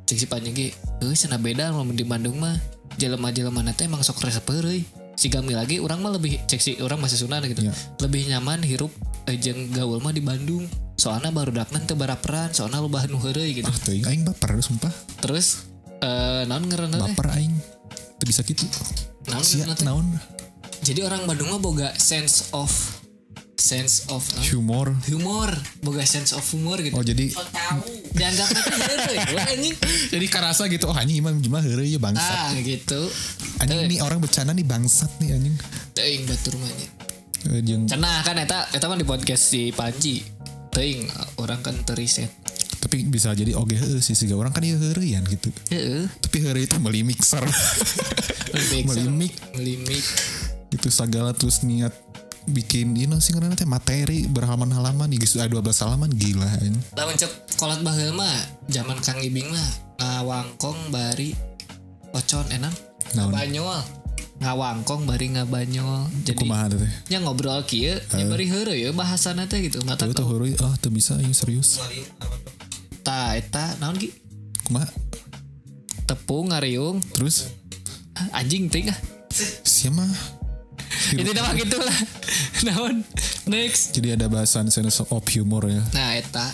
cek 0.07 0.15
si 0.15 0.31
Panji 0.31 0.55
ge 0.55 0.67
euy 1.03 1.11
cenah 1.11 1.43
beda 1.43 1.75
lamun 1.75 1.99
di 1.99 2.07
Bandung 2.07 2.39
mah. 2.39 2.55
Jelema-jelema 2.95 3.67
teh 3.75 3.91
emang 3.91 3.99
sok 3.99 4.23
resep 4.23 4.47
euy 4.47 4.87
si 5.19 5.27
Gamila 5.27 5.67
lagi 5.67 5.83
orang 5.83 5.99
mah 5.99 6.15
lebih 6.15 6.39
cek 6.47 6.61
si 6.63 6.71
orang 6.79 7.03
masih 7.03 7.19
Sunda 7.19 7.43
gitu. 7.43 7.67
Iya. 7.67 7.75
lebih 7.99 8.31
nyaman 8.31 8.63
hirup 8.63 8.95
eh, 9.27 9.35
jeung 9.35 9.75
gaul 9.75 9.99
mah 9.99 10.15
di 10.15 10.23
Bandung 10.23 10.71
soalnya 11.03 11.35
baru 11.35 11.51
daknan 11.51 11.83
teu 11.83 11.99
baraperan 11.99 12.55
soalnya 12.55 12.79
lo 12.79 12.87
bahan 12.87 13.11
nu 13.11 13.19
heureuy 13.19 13.59
gitu. 13.59 13.67
Ah 13.67 13.75
tuh 13.83 13.91
aing 13.91 14.23
baper 14.23 14.55
sumpah. 14.63 14.87
Terus 15.19 15.67
eh 15.99 16.47
naon 16.47 16.63
ngaranna 16.63 16.95
teh 16.95 17.03
baper 17.11 17.27
aing. 17.35 17.51
Tuh 18.15 18.25
bisa 18.25 18.39
gitu 18.47 18.63
naon 19.27 19.43
sia 19.43 19.67
naon? 19.83 20.07
Jadi 20.79 21.03
orang 21.03 21.27
Bandung 21.27 21.51
mah 21.51 21.59
boga 21.59 21.91
sense 21.99 22.55
of 22.55 22.71
sense 23.59 24.07
of 24.07 24.23
naon? 24.31 24.47
humor. 24.47 24.87
Humor. 25.11 25.51
Boga 25.83 26.07
sense 26.07 26.31
of 26.31 26.43
humor 26.55 26.79
gitu. 26.79 26.95
Oh 26.95 27.03
jadi 27.03 27.27
So 27.35 27.43
tahu. 27.51 27.83
wah, 28.15 29.45
anjing. 29.59 29.75
Jadi 30.07 30.25
karasa 30.31 30.71
gitu 30.71 30.87
oh 30.87 30.95
anjing 30.95 31.19
imam 31.19 31.35
gimana 31.43 31.67
heureuy 31.67 31.91
ya 31.91 31.99
bangsat. 31.99 32.55
Ah 32.55 32.55
gitu. 32.63 33.11
Anjing 33.59 33.91
nih 33.91 33.99
orang 33.99 34.23
bercanda 34.23 34.55
nih 34.55 34.63
bangsat 34.63 35.11
nih 35.19 35.35
anjing. 35.35 35.55
Teuing 35.91 36.23
batur 36.31 36.55
mah 36.63 36.71
cenah 37.43 38.23
kan 38.23 38.39
eta 38.39 38.71
eta 38.71 38.87
mah 38.87 38.95
di 38.95 39.03
podcast 39.03 39.51
si 39.51 39.75
Panji 39.75 40.23
teuing 40.73 41.07
orang 41.37 41.61
kan 41.61 41.77
teriset. 41.85 42.29
Tapi 42.83 43.07
bisa 43.07 43.31
jadi 43.31 43.55
oke 43.55 43.71
heuh 43.77 44.03
sih 44.03 44.11
siga 44.17 44.35
orang 44.35 44.51
kan 44.51 44.65
ieu 44.65 44.75
heureuyan 44.75 45.23
gitu. 45.23 45.53
Heeh. 45.71 46.09
Tapi 46.19 46.37
hari 46.43 46.67
itu 46.67 46.75
beli 46.83 47.05
mixer 47.07 47.45
Melimik. 48.53 49.33
melimik. 49.55 50.05
Itu 50.69 50.91
segala 50.91 51.31
terus 51.31 51.63
niat 51.63 51.93
bikin 52.43 52.91
ini 52.99 53.15
sih 53.23 53.31
karena 53.31 53.55
teh 53.55 53.63
materi 53.63 54.27
berhalaman-halaman. 54.27 55.07
Nih 55.07 55.21
guys 55.21 55.39
ada 55.39 55.47
12 55.47 55.63
halaman 55.87 56.11
gila 56.11 56.43
anjing. 56.59 56.75
lamun 56.99 57.15
cek 57.15 57.55
kolot 57.55 57.79
baheula 57.81 58.19
mah 58.19 58.35
zaman 58.67 58.99
Kang 58.99 59.23
Ibing 59.23 59.47
mah 59.47 59.69
ngawangkong 60.03 60.91
bari 60.91 61.31
ocon 62.11 62.45
enak 62.51 62.73
Naon? 63.15 63.31
ngabanyol 63.31 64.02
ngawangkong 64.43 65.07
bari 65.07 65.31
ngabanyol. 65.33 66.11
Jadi 66.27 66.35
kumaha 66.35 66.67
teh 66.67 66.91
nya 67.07 67.23
ngobrol 67.23 67.63
kieu 67.63 67.95
nya 67.95 68.23
bari 68.27 68.45
heureuy 68.51 68.83
ya 68.83 68.91
bahasana 68.91 69.47
teh 69.47 69.63
gitu 69.63 69.79
mata 69.87 70.03
Tuh 70.03 70.13
tuh 70.13 70.27
heureuy 70.27 70.53
ah 70.59 70.75
tuh 70.83 70.91
bisa 70.91 71.15
ini 71.23 71.31
serius. 71.31 71.79
Ta 73.07 73.39
eta 73.39 73.79
naon 73.79 73.95
ki 73.95 74.11
kumaha? 74.67 74.91
Tepung 76.03 76.51
ngariung 76.51 76.99
terus? 77.15 77.55
Ah, 78.13 78.43
anjing 78.43 78.67
ting 78.67 78.91
ah 78.91 78.99
siapa 79.65 80.05
ini 81.19 81.31
nama 81.33 81.51
gitu 81.57 81.77
lah. 81.81 81.97
Naon? 82.69 83.01
Next. 83.49 83.97
Jadi 83.97 84.13
ada 84.13 84.29
bahasan 84.29 84.69
sense 84.69 85.01
of 85.01 85.25
humor 85.33 85.65
ya. 85.65 85.81
Nah 85.91 86.15
eta. 86.15 86.47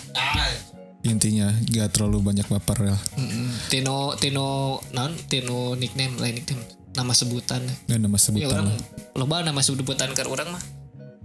Intinya 1.04 1.48
gak 1.68 1.96
terlalu 1.96 2.20
banyak 2.20 2.48
baper 2.48 2.92
ya. 2.92 2.96
Mm-mm. 3.16 3.48
Tino 3.72 4.16
Tino 4.16 4.80
naon? 4.92 5.12
Tino 5.28 5.76
nickname 5.76 6.16
lain 6.20 6.40
nickname 6.40 6.79
nama 6.94 7.12
sebutan. 7.14 7.62
Dan 7.86 8.02
nama 8.02 8.18
ya 8.18 8.22
sebutan. 8.22 8.50
orang 8.50 8.66
lah. 8.74 8.78
loba 9.14 9.36
nama 9.46 9.60
sebutan 9.62 10.10
ke 10.14 10.22
orang 10.26 10.48
mah. 10.54 10.62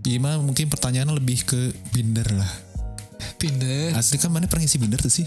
Iya 0.05 0.21
mah 0.21 0.37
mungkin 0.37 0.69
pertanyaannya 0.69 1.17
lebih 1.17 1.49
ke 1.49 1.73
binder 1.89 2.29
lah. 2.29 2.51
Pindah 3.41 3.97
asli 3.97 4.21
kan 4.21 4.29
mana 4.29 4.45
pernah 4.45 4.69
ngisi 4.69 4.77
binder 4.77 5.01
tuh 5.01 5.09
sih? 5.09 5.25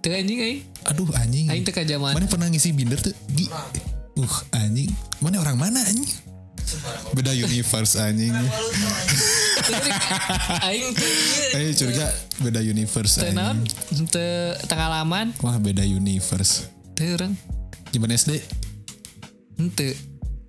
Teu 0.00 0.16
anjing 0.16 0.40
aing 0.40 0.60
aduh 0.88 1.04
anjing. 1.12 1.52
Aing 1.52 1.68
teu 1.68 1.76
ka 1.76 1.84
zaman 1.84 2.16
mana 2.16 2.24
pernah 2.24 2.48
ngisi 2.48 2.72
binder 2.72 2.96
tuh? 2.96 3.12
Gi. 3.36 3.52
uh 4.16 4.36
anjing. 4.56 4.88
Mana 5.20 5.44
orang 5.44 5.60
mana 5.60 5.84
anjing? 5.84 6.08
Beda 7.12 7.36
universe 7.36 8.00
anjing. 8.00 8.32
Aing 10.64 10.88
teu 10.96 11.10
ieu. 11.60 11.68
eh 11.68 11.76
curiga. 11.76 12.08
Beda 12.40 12.64
universe 12.64 13.20
anjing. 13.20 13.68
Teu 14.08 14.56
tengalaman 14.64 15.36
wah 15.44 15.60
beda 15.60 15.84
universe. 15.84 16.72
Teu 16.96 17.20
urang. 17.20 17.36
Gimana 17.92 18.16
SD 18.16 18.40
henteu 19.60 19.92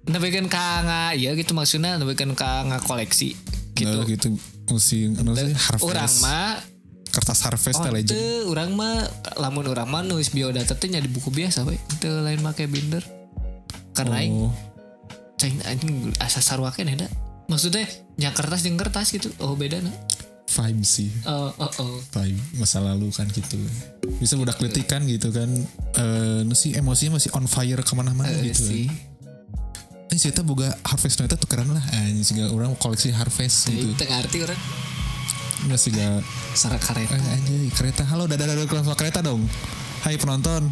Nebekeun 0.02 0.50
ka 0.50 0.82
nga 0.82 1.02
iya 1.14 1.38
gitu 1.38 1.54
maksudnya 1.54 2.00
nebekeun 2.02 2.34
ka 2.34 2.66
nga 2.66 2.82
koleksi 2.82 3.38
gitu. 3.78 4.02
Nah, 4.02 4.08
gitu 4.10 4.34
mesti 4.72 5.14
anu 5.14 5.38
sih 5.38 5.54
harvest 5.54 5.86
Urang 5.86 6.14
mah 6.26 6.58
kertas 7.12 7.40
harvest 7.44 7.78
Oh, 7.78 7.92
legend 7.92 8.18
teu 8.18 8.50
urang 8.50 8.74
mah 8.74 9.06
lamun 9.38 9.68
urang 9.70 9.86
mah 9.92 10.02
nulis 10.02 10.34
biodata 10.34 10.74
teh 10.74 10.90
nya 10.90 11.04
di 11.04 11.12
buku 11.12 11.30
biasa 11.30 11.68
we. 11.68 11.78
Teu 12.00 12.24
lain 12.24 12.42
make 12.42 12.66
binder. 12.66 13.04
Karena 13.94 14.26
oh 14.26 14.50
cai 15.38 15.54
anjing 15.70 16.14
asa 16.18 16.42
da. 16.42 17.08
Maksudnya 17.52 17.86
nya 18.18 18.34
kertas 18.34 18.64
jeung 18.64 18.80
kertas 18.80 19.12
gitu. 19.12 19.30
Oh 19.44 19.54
beda 19.54 19.84
na. 19.86 19.92
Vibe 20.52 20.84
sih 20.84 21.08
Oh 21.24 21.48
oh 21.56 21.72
oh. 21.78 21.98
vibe 22.12 22.40
masa 22.56 22.80
lalu 22.80 23.08
kan 23.10 23.24
gitu 23.26 23.56
bisa 24.18 24.36
budak 24.36 24.58
detik 24.58 24.86
kan 24.86 25.04
gitu 25.04 25.30
kan 25.30 25.48
eh 25.94 26.42
nu 26.42 26.52
sih 26.52 26.74
emosinya 26.74 27.16
masih 27.16 27.32
on 27.32 27.46
fire 27.46 27.80
ke 27.80 27.94
mana-mana 27.94 28.28
Eh, 28.30 28.50
gitu 28.50 28.68
sih. 28.68 28.88
Eh 30.06 30.18
cerita 30.18 30.42
boga 30.42 30.76
harvest 30.84 31.18
nanti 31.18 31.34
tuh 31.34 31.48
keren 31.48 31.72
lah 31.72 31.80
anjing 31.94 32.20
sehingga 32.22 32.52
orang 32.52 32.76
koleksi 32.76 33.10
harvest 33.10 33.66
gitu 33.66 33.88
Jadi 33.88 33.96
teu 33.96 34.08
ngarti 34.08 34.38
urang. 34.44 34.62
Nggak 35.62 35.80
sih 35.80 35.90
gak 35.90 36.20
Sarak 36.52 36.82
kareta. 36.82 37.14
eh, 37.14 37.32
anjay 37.32 37.72
kereta 37.72 38.04
halo 38.06 38.26
dadah 38.26 38.44
dadah 38.46 38.66
dadah 38.66 38.92
kereta 38.94 39.22
dong 39.22 39.48
Hai 40.02 40.18
penonton 40.18 40.68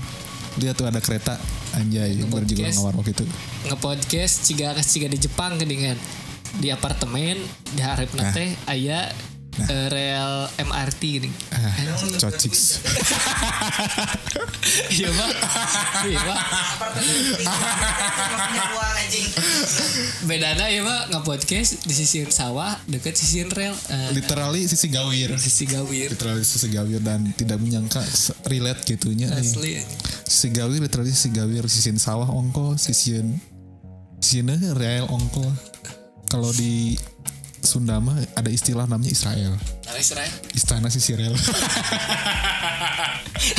lihat 0.58 0.76
tuh 0.76 0.84
ada 0.84 1.00
kereta 1.00 1.40
anjay 1.72 2.20
baru 2.26 2.44
juga 2.44 2.68
ngawar 2.68 2.98
waktu 2.98 3.14
itu 3.14 3.24
Nge-podcast 3.64 4.34
ciga 4.44 4.76
ciga 4.76 5.08
di 5.08 5.16
Jepang 5.16 5.56
geuningan. 5.56 5.96
Di 6.58 6.68
apartemen 6.68 7.38
di 7.70 7.80
hareup 7.80 8.10
Nah. 8.12 8.34
teh 8.34 8.58
aya 9.66 9.76
eh, 9.76 9.88
rel 9.92 10.36
MRT 10.64 11.02
gini. 11.02 11.30
ah 11.52 11.74
cociks 12.20 12.80
Iya 14.90 15.10
Pak. 15.10 15.30
Iya 16.06 16.20
Pak. 16.22 16.40
Bedana 20.28 20.66
ya 20.70 20.82
Pak 20.86 21.04
nge-podcast 21.16 21.88
di 21.88 21.94
sisi 21.96 22.22
sawah 22.30 22.78
deket 22.86 23.16
sisi 23.18 23.46
rel. 23.50 23.74
Eh, 23.90 24.10
literally 24.14 24.68
sisi 24.70 24.88
gawir 24.92 25.34
sisi 25.40 25.66
gawir. 25.66 26.12
literally 26.14 26.46
sisi 26.46 26.68
gawir 26.70 27.02
dan 27.02 27.32
tidak 27.34 27.58
menyangka 27.62 28.04
relate 28.46 28.84
gitunya 28.86 29.32
eh. 29.32 29.42
Asli. 29.42 29.80
sisi 30.28 30.48
gawir 30.54 30.80
literally 30.84 31.10
sisi 31.14 31.30
gawir 31.34 31.66
sisiin 31.66 31.98
sawah 31.98 32.28
ongko 32.30 32.78
sisiin 32.78 33.40
sisiin 34.22 34.50
rel 34.76 35.08
ongko 35.10 35.46
kalau 36.30 36.54
di 36.54 36.94
Sunda 37.62 38.00
mah 38.00 38.16
ada 38.34 38.48
istilah 38.48 38.86
namanya 38.86 39.10
Israel 39.10 39.54
Nah, 39.86 39.98
Israel. 39.98 40.30
istana 40.54 40.88
sisi 40.88 41.14
rel 41.14 41.34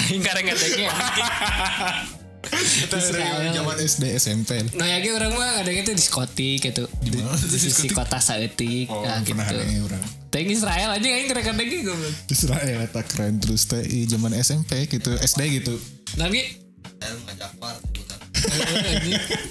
Aing 0.07 0.23
kareng 0.23 0.47
ngadenge 0.47 0.87
Israel. 2.91 3.53
zaman 3.53 3.77
SD 3.79 4.05
SMP 4.17 4.51
Nah 4.75 4.87
ya 4.87 4.99
ge 4.99 5.13
orang 5.13 5.33
mah 5.33 5.61
kadang 5.61 5.77
itu 5.77 5.93
diskotik 5.93 6.59
gitu. 6.63 6.89
Di, 7.01 7.11
mana? 7.13 7.37
di 7.37 7.59
sisi 7.59 7.89
kota 7.91 8.17
saeutik 8.17 8.89
nah 8.89 9.21
gitu. 9.21 9.37
orang 9.85 10.03
Teng 10.31 10.49
Israel 10.49 10.95
aja 10.95 11.05
aing 11.05 11.29
kareng 11.29 11.47
kadang 11.47 11.69
goblok. 11.83 12.15
Israel 12.29 12.81
tak 12.89 13.07
keren 13.11 13.39
terus 13.39 13.67
teh 13.67 13.83
zaman 14.07 14.33
SMP 14.33 14.87
gitu 14.87 15.11
SD 15.19 15.61
gitu 15.61 15.75
Nah 16.17 16.27
ge. 16.29 16.45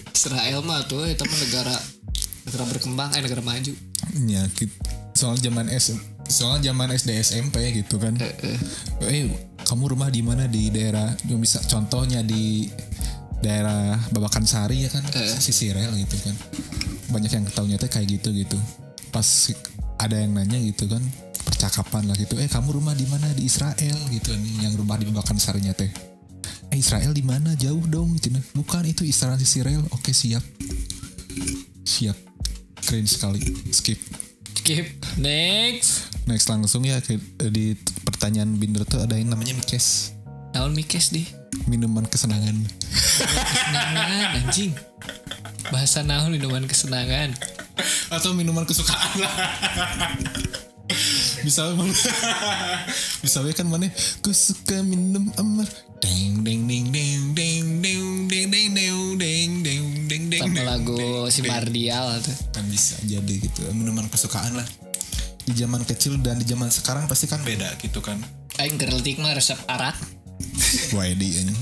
Israel 0.09 0.59
mah 0.61 0.81
tuh 0.85 1.05
itu 1.05 1.21
mah 1.21 1.39
negara 1.39 1.75
negara 2.45 2.63
berkembang 2.65 3.09
eh 3.13 3.21
negara 3.21 3.41
maju. 3.41 3.73
Ya 4.27 4.43
gitu. 4.57 4.73
soal 5.13 5.35
zaman 5.35 5.67
S 5.67 5.93
soal 6.29 6.61
zaman 6.61 6.93
SD 6.93 7.17
SMP 7.19 7.73
gitu 7.73 7.97
kan. 7.97 8.15
Eh 9.03 9.27
kamu 9.65 9.97
rumah 9.97 10.07
di 10.13 10.21
mana? 10.21 10.45
Di 10.45 10.69
daerah 10.69 11.09
yang 11.25 11.41
bisa 11.41 11.59
contohnya 11.65 12.21
di 12.21 12.69
daerah 13.41 13.97
Babakan 14.13 14.45
Sari 14.45 14.85
ya 14.85 14.89
kan? 14.93 15.03
Sisi 15.41 15.73
rel 15.73 15.91
gitu 15.97 16.15
kan. 16.21 16.35
Banyak 17.09 17.31
yang 17.33 17.45
tahunya 17.49 17.77
teh 17.81 17.89
kayak 17.89 18.07
gitu 18.21 18.29
gitu. 18.31 18.55
Pas 19.09 19.25
ada 19.99 20.15
yang 20.15 20.31
nanya 20.37 20.61
gitu 20.61 20.87
kan 20.87 21.01
percakapan 21.43 22.07
lah 22.07 22.15
gitu. 22.15 22.37
Eh 22.37 22.47
kamu 22.47 22.77
rumah 22.77 22.93
di 22.93 23.09
mana? 23.09 23.25
Di 23.33 23.43
Israel 23.43 23.97
gitu 24.13 24.31
nih 24.37 24.69
yang 24.69 24.73
rumah 24.77 24.95
di 25.01 25.09
Babakan 25.09 25.41
Sarinya 25.41 25.73
teh. 25.73 25.89
Eh, 26.69 26.77
Israel 26.77 27.11
di 27.17 27.25
mana? 27.25 27.57
Jauh 27.57 27.81
dong 27.89 28.13
Cina 28.21 28.37
bukan 28.53 28.85
itu 28.85 29.01
Israel 29.01 29.41
Israel 29.41 29.81
oke 29.89 30.13
siap. 30.13 30.45
Siap 31.89 32.28
keren 32.86 33.07
sekali. 33.07 33.41
Skip. 33.71 34.00
Skip. 34.59 34.88
Next. 35.17 36.13
Next 36.29 36.45
langsung 36.48 36.86
ya. 36.86 37.01
Di 37.50 37.75
pertanyaan 38.05 38.55
binder 38.59 38.86
tuh 38.86 39.03
ada 39.03 39.17
yang 39.17 39.33
namanya 39.33 39.57
mikes. 39.57 40.13
Naon 40.53 40.74
mikes 40.77 41.12
di? 41.12 41.25
Minuman 41.65 42.05
kesenangan. 42.05 42.69
Kesenangan 42.89 44.29
anjing. 44.45 44.71
Bahasa 45.74 46.05
naon 46.05 46.33
minuman 46.33 46.65
kesenangan? 46.65 47.33
Atau 48.09 48.33
minuman 48.33 48.65
kesukaan 48.65 49.21
lah 49.21 49.33
bisa 51.46 51.63
bisa 53.24 53.39
kan 53.55 53.67
mana 53.67 53.88
ku 54.24 54.31
suka 54.31 54.84
minum 54.84 55.31
amar 55.39 55.67
deng 56.00 56.43
deng 56.43 56.67
deng 56.67 56.88
deng 56.91 57.24
deng 57.36 57.67
deng 57.84 58.05
deng 58.29 58.48
deng 58.51 58.69
deng 58.74 59.12
deng 59.19 59.51
deng 59.63 59.86
deng 60.08 60.24
deng 60.31 60.41
sama 60.48 60.63
lagu 60.63 61.27
si 61.27 61.43
Mardial 61.43 62.19
tuh 62.24 62.36
kan 62.55 62.63
bisa 62.72 62.96
jadi 63.03 63.34
gitu 63.39 63.67
minuman 63.75 64.08
kesukaan 64.08 64.55
lah 64.55 64.67
di 65.43 65.53
zaman 65.58 65.81
kecil 65.84 66.22
dan 66.22 66.39
di 66.39 66.46
zaman 66.46 66.69
sekarang 66.69 67.10
pasti 67.10 67.25
kan 67.27 67.41
beda 67.43 67.75
gitu 67.81 68.00
kan 68.00 68.22
aing 68.62 68.79
gerletik 68.79 69.19
mah 69.19 69.36
resep 69.36 69.60
arak 69.67 69.98
YD 70.96 71.24
ini 71.24 71.55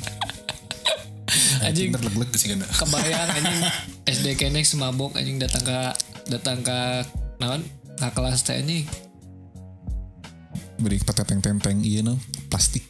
anjing 1.66 1.90
terleg-leg 1.92 2.30
sih 2.38 2.54
kan 2.54 2.62
kebayang 2.62 3.30
anjing 3.32 3.62
SD 4.06 4.28
kenek 4.38 4.66
semabok 4.68 5.18
anjing 5.18 5.42
datang 5.42 5.64
ke 5.66 5.80
datang 6.30 6.62
ke 6.62 6.80
naon 7.42 7.62
ke 7.98 8.08
kelas 8.14 8.46
teh 8.46 8.60
anjing 8.60 8.86
beri 10.78 11.02
petenteng-tenteng 11.02 11.82
iya 11.82 12.06
no. 12.06 12.18
Plastik. 12.50 12.86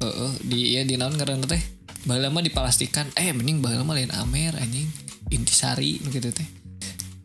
Heeh, 0.00 0.32
di 0.44 0.58
ya 0.76 0.82
di 0.84 0.96
naon 0.96 1.16
karena 1.16 1.40
teh? 1.44 1.60
Baheula 2.04 2.28
mah 2.32 2.44
diplastikan. 2.44 3.08
Eh 3.16 3.32
mending 3.32 3.60
baheula 3.64 3.84
mah 3.84 3.96
lain 3.96 4.12
amer 4.12 4.56
anjing. 4.56 4.88
Intisari 5.32 6.00
gitu 6.08 6.28
teh. 6.32 6.48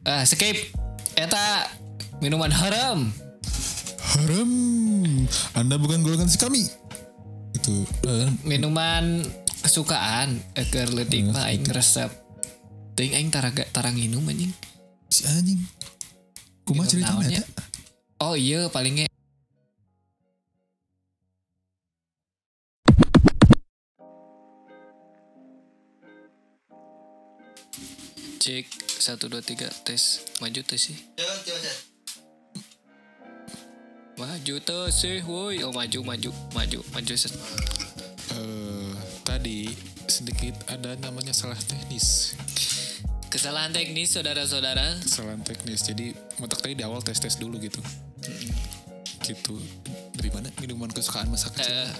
Ah 0.08 0.24
skip. 0.24 0.56
Eta 1.16 1.68
minuman 2.24 2.52
haram. 2.52 3.12
Haram. 4.16 4.52
Anda 5.56 5.76
bukan 5.80 6.04
golongan 6.04 6.28
si 6.28 6.40
kami. 6.40 6.68
Itu 7.52 7.86
eh, 8.08 8.28
minuman 8.48 9.22
kesukaan 9.62 10.42
eker 10.58 10.90
leutik 10.92 11.30
mah 11.30 11.52
aing 11.52 11.68
resep. 11.70 12.10
Teuing 12.98 13.16
aing 13.16 13.30
taraga 13.32 13.64
tarang 13.72 13.96
minum 13.96 14.26
anjing. 14.28 14.52
Si 15.12 15.28
anjing. 15.28 15.62
Kumaha 16.66 16.88
Minum 16.88 16.92
cerita 16.92 17.12
naonnya? 17.14 17.42
eta? 17.44 17.64
Oh 18.22 18.36
iya 18.38 18.70
palingnya 18.70 19.10
cek 28.42 28.66
satu 28.98 29.30
dua 29.30 29.46
tiga 29.46 29.70
tes. 29.86 30.26
Maju 30.42 30.66
tuh 30.66 30.80
sih. 30.82 30.98
Maju 34.18 34.56
tuh 34.66 34.90
sih 34.90 35.22
woi. 35.30 35.62
Oh 35.62 35.70
maju 35.70 36.02
maju 36.02 36.34
maju 36.58 36.80
maju 36.90 37.14
set. 37.14 37.38
Eh, 38.34 38.98
tadi 39.22 39.70
sedikit 40.10 40.58
ada 40.74 40.98
namanya 40.98 41.38
salah 41.38 41.62
teknis. 41.70 42.34
Kesalahan 43.30 43.70
teknis 43.78 44.18
saudara-saudara. 44.18 44.98
Kesalahan 45.06 45.46
teknis. 45.46 45.86
Jadi 45.86 46.18
motak 46.42 46.66
tadi 46.66 46.74
di 46.74 46.82
awal 46.82 47.06
tes 47.06 47.22
tes 47.22 47.38
dulu 47.38 47.62
gitu. 47.62 47.78
Gitu. 49.22 49.54
Dari 50.18 50.34
mana? 50.34 50.50
Minuman 50.58 50.90
kesukaan 50.90 51.30
masa 51.30 51.54
kecil. 51.54 51.78
Eh 51.78 51.94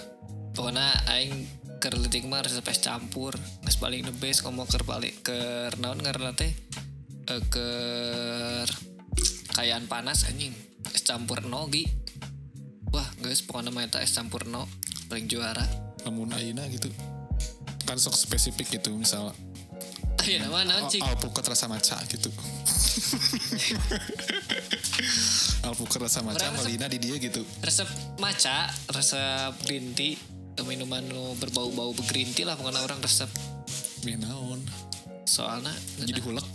pokoknya 0.52 0.92
aing 1.08 1.62
keur 1.82 1.98
leutik 1.98 2.22
mah 2.30 2.46
resep 2.46 2.62
es 2.70 2.78
campur. 2.78 3.34
Geus 3.66 3.74
paling 3.82 4.06
the 4.06 4.14
best 4.14 4.46
ngomong 4.46 4.70
keur 4.70 4.86
paling 4.86 5.10
keur 5.26 5.74
naon 5.82 5.98
ngaranna 5.98 6.30
teh? 6.38 6.54
Eh, 7.26 7.42
keur 7.50 8.70
kayaan 9.50 9.90
panas 9.90 10.30
anjing. 10.30 10.54
Es 10.94 11.02
campur 11.02 11.42
no 11.42 11.66
gi. 11.66 11.90
Wah 12.94 13.10
guys 13.18 13.42
pokoknya 13.42 13.74
mah 13.74 13.90
es 13.98 14.14
campur 14.14 14.46
no 14.46 14.70
paling 15.10 15.26
juara. 15.26 15.66
Namun 16.06 16.30
aina 16.38 16.70
gitu. 16.70 16.86
Kan 17.82 17.98
sok 17.98 18.14
spesifik 18.14 18.78
gitu 18.78 18.94
misal. 18.94 19.34
Ayo 20.22 20.38
nama 20.38 20.62
naon 20.62 20.86
cik? 20.86 21.02
Alpukat 21.02 21.50
rasa 21.50 21.66
maca 21.66 21.98
gitu. 22.06 22.30
Alpukat 25.66 26.06
rasa 26.06 26.22
maca 26.22 26.46
malina 26.54 26.86
di 26.86 27.02
dia 27.02 27.18
gitu. 27.18 27.42
resep 27.64 27.88
maca 28.20 28.68
resep 28.92 29.56
green 29.66 29.96
tea 29.96 30.14
eh, 30.14 30.31
minuman 30.60 31.00
nu 31.08 31.32
berbau-bau 31.40 31.96
green 32.12 32.28
tea 32.36 32.44
lah 32.44 32.60
pokoknya 32.60 32.84
orang 32.84 33.00
resep. 33.00 33.30
Meh 34.04 34.20
naon? 34.20 34.60
Soalnya 35.24 35.72
jadi 36.04 36.20
hulek. 36.20 36.42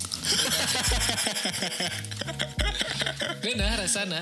Beda 3.44 3.66
rasana. 3.82 4.22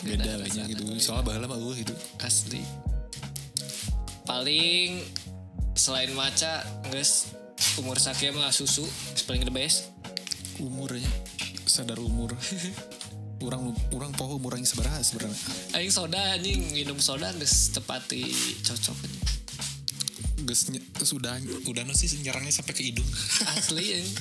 Beda 0.00 0.40
rasana. 0.40 0.70
gitu. 0.72 0.88
Soalnya 0.96 1.24
bahala 1.28 1.44
mah 1.50 1.60
eueuh 1.60 1.76
gitu 1.76 1.92
asli. 2.24 2.64
Paling 4.24 5.04
selain 5.76 6.16
maca 6.16 6.64
guys 6.88 7.36
umur 7.76 8.00
sakit 8.00 8.32
mah 8.32 8.54
susu 8.54 8.86
paling 9.28 9.44
the 9.44 9.52
best. 9.52 9.92
Umurnya 10.56 11.04
sadar 11.68 12.00
umur 12.00 12.32
orang 13.40 13.72
orang 13.96 14.12
poho 14.12 14.36
umurnya 14.36 14.64
seberapa 14.68 15.00
sebenarnya 15.00 15.36
aing 15.76 15.92
soda 15.92 16.20
anjing. 16.36 16.60
Minum 16.76 17.00
soda 17.00 17.32
geus 17.36 17.72
tepati 17.72 18.24
cocok 18.64 18.96
ny- 20.72 20.82
sudah 21.04 21.36
udah 21.68 21.82
nu 21.84 21.92
sih 21.92 22.08
nyerangnya 22.24 22.52
sampai 22.52 22.72
ke 22.72 22.82
hidung. 22.84 23.06
Asli 23.56 24.00
anjing. 24.00 24.18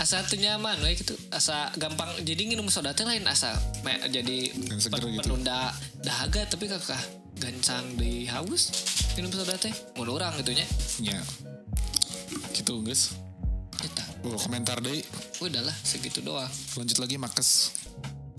asa 0.00 0.24
nyaman 0.24 0.80
we 0.80 0.96
gitu. 0.96 1.14
Asa 1.28 1.68
gampang 1.76 2.08
jadi 2.24 2.48
minum 2.48 2.66
soda 2.72 2.96
teh 2.96 3.04
lain 3.04 3.28
asa 3.28 3.52
me- 3.84 4.00
jadi 4.08 4.50
pen- 4.52 4.80
gitu. 4.80 5.20
penunda 5.20 5.70
dahaga 6.00 6.48
tapi 6.48 6.66
kakak 6.66 6.98
gancang 7.36 7.84
di 8.00 8.24
haus 8.28 8.72
minum 9.16 9.28
soda 9.32 9.56
teh 9.60 9.72
mau 9.96 10.08
orang 10.08 10.32
gitunya 10.40 10.64
ya. 11.00 11.20
Gitu 12.56 12.72
guys 12.84 13.12
kita 13.82 14.04
oh, 14.28 14.38
komentar 14.38 14.78
deh 14.78 15.02
udahlah 15.42 15.74
segitu 15.82 16.22
doang. 16.22 16.50
Lanjut 16.78 17.02
lagi 17.02 17.18
makes 17.18 17.74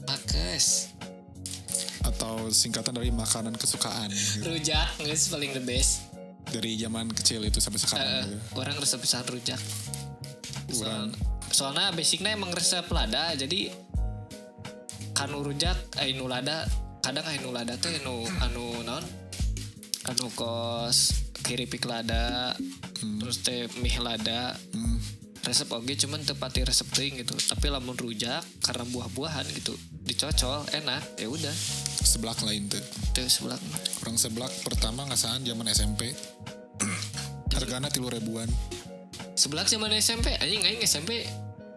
makes 0.06 0.92
atau 2.04 2.50
singkatan 2.50 2.94
dari 2.94 3.10
makanan 3.10 3.56
kesukaan. 3.56 4.12
Gitu. 4.12 4.44
rujak 4.44 4.88
guys 5.00 5.28
paling 5.28 5.52
the 5.52 5.64
best. 5.64 6.04
Dari 6.44 6.76
zaman 6.76 7.08
kecil 7.10 7.40
itu 7.42 7.58
sampai 7.58 7.80
sekarang 7.80 8.04
Eh, 8.04 8.24
gitu. 8.28 8.38
orang 8.60 8.76
resep 8.76 9.00
pisan 9.00 9.24
rujak. 9.24 9.62
Orang 10.76 11.10
Soal- 11.10 11.16
soalnya 11.50 11.88
basicnya 11.90 12.32
emang 12.32 12.52
resep 12.52 12.84
lada 12.90 13.32
jadi 13.34 13.72
kanu 15.14 15.42
rujak 15.42 15.78
eh 15.98 16.12
nu 16.12 16.28
lada. 16.28 16.68
Kadang 17.00 17.24
anu 17.24 17.52
lada 17.52 17.76
teh 17.76 18.00
nu 18.02 18.24
anu 18.42 18.80
naon? 18.82 19.04
Anu 20.06 20.28
kos 20.34 21.16
kiripik 21.40 21.84
lada 21.84 22.52
terus 23.20 23.40
teh 23.40 23.68
mie 23.78 23.96
lada. 23.98 24.56
Hmm, 24.72 25.00
resep 25.44 25.68
oge 25.76 26.00
cuman 26.00 26.24
tepati 26.24 26.64
resep 26.64 26.88
teuing 26.96 27.20
gitu. 27.24 27.36
Tapi 27.36 27.68
lamun 27.68 27.96
rujak 28.00 28.44
karena 28.64 28.88
buah-buahan 28.88 29.46
gitu 29.60 29.76
dicocol 30.04 30.64
enak 30.72 31.04
ya 31.20 31.28
udah. 31.28 31.56
Seblak 32.04 32.40
lain 32.44 32.68
tuh 32.68 32.84
tuh 33.16 33.28
sebelah 33.28 33.60
mah. 33.72 33.82
orang 34.04 34.18
seblak 34.20 34.52
pertama 34.64 35.08
ngasahan 35.08 35.44
zaman 35.44 35.68
SMP 35.72 36.12
hargana 37.56 37.88
tilu 37.92 38.08
ribuan. 38.12 38.48
Sebelah 39.34 39.66
zaman 39.68 39.92
SMP 40.00 40.36
anjing 40.40 40.64
aing 40.64 40.84
SMP 40.84 41.28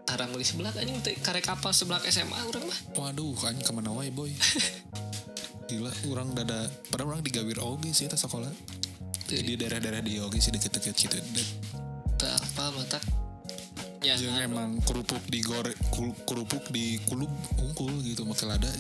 tarang 0.07 0.31
beli 0.31 0.47
sebelah 0.47 0.71
anjing 0.77 1.03
karek 1.23 1.47
kapal 1.47 1.75
sebelah 1.75 2.03
SMA 2.07 2.39
urang 2.47 2.67
mah. 2.67 2.79
Waduh 2.95 3.35
kan 3.39 3.59
ke 3.59 3.71
mana 3.75 3.91
wae 3.91 4.11
boy? 4.15 4.31
Gila 5.71 5.91
orang 6.15 6.31
dada 6.39 6.71
padahal 6.95 7.19
orang 7.19 7.23
digawir 7.27 7.59
oge 7.59 7.91
sih 7.91 8.07
eta 8.07 8.15
sekolah 8.15 8.51
di 9.27 9.59
daerah-daerah 9.59 9.99
di 9.99 10.23
oge 10.23 10.39
sih 10.39 10.55
deket-deket 10.55 10.95
gitu 10.95 11.19
ya 14.07 14.15
jeung 14.15 14.39
emang 14.39 14.79
kerupuk 14.87 15.19
digore 15.27 15.75
kul- 15.91 16.15
kerupuk 16.23 16.71
di 16.71 17.03
kulub 17.11 17.31
unggul 17.59 17.91
gitu 18.07 18.23
make 18.23 18.47
lada 18.47 18.71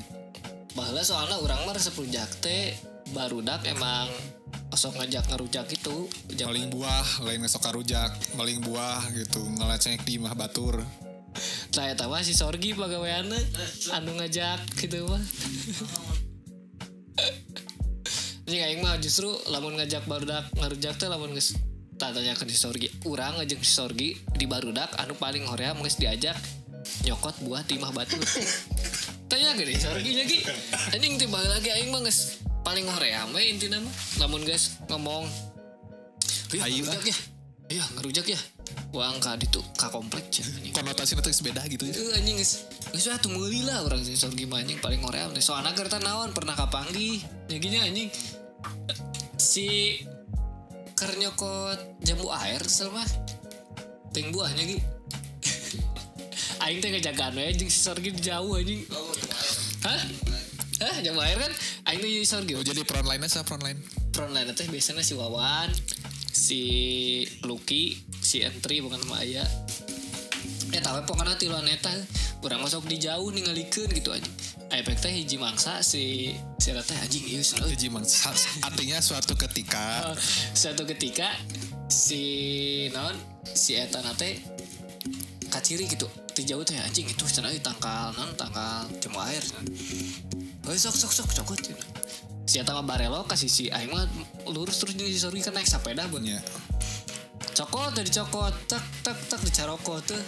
baheula 0.79 1.03
soalnya 1.03 1.43
urang 1.43 1.67
mah 1.67 1.75
resep 1.75 1.99
rujak 1.99 2.31
teh 2.39 2.79
barudak 3.11 3.67
emang 3.67 4.07
osok 4.75 4.99
ngajak 4.99 5.25
ngerujak 5.31 5.67
itu. 5.71 6.11
Maling 6.43 6.69
buah 6.75 7.07
lain 7.23 7.41
ngesok 7.43 7.63
karujak 7.71 8.11
maling 8.35 8.59
buah 8.63 9.03
gitu 9.15 9.41
ngelecek 9.57 10.03
di 10.03 10.19
imah 10.19 10.35
batur. 10.35 10.83
Nah, 11.77 11.85
eta 11.93 12.09
mah 12.09 12.25
si 12.25 12.33
Sorgi 12.33 12.73
pagaweana 12.73 13.37
anu 13.95 14.17
ngajak 14.17 14.59
gitu 14.81 15.07
mah. 15.07 15.23
Jadi 18.47 18.63
aing 18.63 18.79
mah 18.79 18.95
justru 19.03 19.27
lamun 19.51 19.75
ngajak 19.75 20.07
barudak 20.07 20.47
ngarujak 20.55 20.95
teh 21.01 21.11
lamun 21.11 21.35
geus 21.35 21.59
tanyakeun 21.97 22.49
si 22.53 22.59
Sorgi. 22.61 22.89
Urang 23.09 23.41
ngajak 23.41 23.61
si 23.65 23.73
Sorgi 23.73 24.09
di 24.37 24.45
barudak 24.45 24.93
anu 25.01 25.17
paling 25.17 25.49
horea 25.49 25.73
geus 25.77 25.97
diajak 25.97 26.37
nyokot 27.03 27.35
buah 27.43 27.65
timah 27.67 27.91
batu. 27.91 28.17
Tanya 29.31 29.59
gede 29.59 29.75
Sorgi 29.83 30.11
nya 30.15 30.25
Gi. 30.29 30.41
Anjing 30.95 31.19
tiba 31.19 31.41
lagi 31.43 31.73
aing 31.75 31.91
mah 31.91 32.01
geus 32.07 32.39
paling 32.63 32.87
horea 32.87 33.27
mah 33.27 33.43
intina 33.43 33.83
mah 33.83 33.95
lamun 34.23 34.47
geus 34.47 34.79
ngomong 34.87 35.27
Ayo 36.47 36.63
Ayo 36.63 36.87
ngerujak 36.87 37.05
ya. 37.11 37.17
Ayo 37.67 37.85
ngerujak 37.99 38.27
ya. 38.31 38.41
Uang 38.95 39.19
ka 39.19 39.35
ditu 39.35 39.59
ka 39.75 39.91
komplek 39.91 40.31
anjing. 40.31 40.71
konotasi 40.71 41.19
nanti 41.19 41.43
beda 41.43 41.63
gitu 41.67 41.85
ya 41.91 41.95
Eh 41.95 42.23
anjing 42.23 42.39
geus 42.39 42.71
geus 42.95 43.11
atuh 43.11 43.35
meuli 43.35 43.67
lah 43.67 43.83
urang 43.83 43.99
si 43.99 44.15
sorgi 44.15 44.47
mah 44.47 44.63
anjing 44.63 44.79
paling 44.79 45.03
ngoream 45.03 45.35
teh. 45.35 45.43
Soalna 45.43 45.75
gerta 45.75 45.99
naon 45.99 46.31
pernah 46.31 46.55
kapanggih. 46.55 47.19
Ya 47.51 47.59
gini 47.59 47.83
anjing 47.83 48.09
si 49.35 49.99
keur 50.97 51.13
nyokot 51.21 51.79
jambu 52.01 52.33
air 52.33 52.65
sel 52.65 52.89
mah. 52.89 53.05
Ting 54.17 54.33
buahnya 54.33 54.65
gi. 54.65 54.79
Aing 56.65 56.81
teh 56.81 56.89
ngejagaan 56.89 57.37
we 57.37 57.45
anjing 57.45 57.69
si 57.69 57.79
sorgi 57.85 58.17
jauh 58.17 58.57
anjing. 58.57 58.81
Hah? 59.85 60.01
Hah 60.81 60.97
jambu 61.05 61.21
air 61.21 61.37
kan? 61.37 61.53
Aing 61.93 62.01
teh 62.01 62.09
si 62.09 62.25
sorgi. 62.25 62.57
oh, 62.57 62.65
jadi 62.65 62.81
frontline 62.89 63.21
aja 63.21 63.45
frontline 63.45 63.79
frontline 64.17 64.49
teh 64.57 64.65
biasanya 64.73 65.05
si 65.05 65.13
Wawan, 65.13 65.69
si 66.33 66.61
Lucky, 67.45 68.01
si 68.25 68.41
Entry 68.41 68.81
bukan 68.81 68.97
sama 69.05 69.21
Aya. 69.21 69.45
Tapi 70.87 71.03
pokoknya 71.03 71.35
tiluan 71.35 71.67
eta 71.67 71.91
kurang 72.39 72.63
masuk 72.63 72.87
di 72.87 73.03
jauh 73.03 73.27
ningalikeun 73.35 73.91
gitu 73.91 74.15
aja. 74.15 74.31
Efek 74.71 75.03
teh 75.03 75.11
hiji 75.11 75.35
mangsa 75.35 75.83
si 75.83 76.31
si 76.63 76.69
teh 76.71 76.99
anjing 77.03 77.27
ieu 77.27 77.43
seneng. 77.43 77.67
Jadi 77.75 77.91
mang- 77.91 78.07
sa- 78.07 78.31
artinya 78.63 79.03
suatu 79.03 79.35
ketika 79.35 79.83
Oh, 80.07 80.15
Suatu 80.55 80.87
ketika 80.87 81.27
si 81.91 82.87
non 82.95 83.19
si 83.43 83.75
Eta 83.75 83.99
nate 83.99 84.39
kaciri 85.51 85.91
gitu 85.91 86.07
di 86.39 86.47
jauh 86.47 86.63
teh 86.63 86.79
anjing 86.79 87.11
itu 87.11 87.25
cenah 87.27 87.51
tangkal 87.59 88.15
non 88.15 88.31
tangkal 88.39 88.87
cemu 89.03 89.19
air 89.27 89.43
Oh 90.67 90.75
sok 90.75 90.95
sok 90.95 91.11
sok 91.11 91.29
cokot 91.43 91.59
gitu. 91.67 91.83
Si 92.47 92.63
Eta 92.63 92.71
mah 92.79 92.87
barelo 92.87 93.27
kasih 93.27 93.51
si 93.51 93.65
Aing 93.75 93.91
mah 93.91 94.07
lurus 94.47 94.79
terus 94.79 94.95
si 94.95 95.19
Sorgi 95.19 95.43
kan 95.43 95.51
naik 95.51 95.67
sepeda 95.67 96.07
beun 96.07 96.31
ya 96.31 96.39
cokot 97.57 97.97
tadi 97.97 98.13
cokot 98.13 98.53
tak 98.69 98.85
tak 99.01 99.17
tak 99.33 99.41
dicarokot 99.41 100.05
tuh 100.05 100.21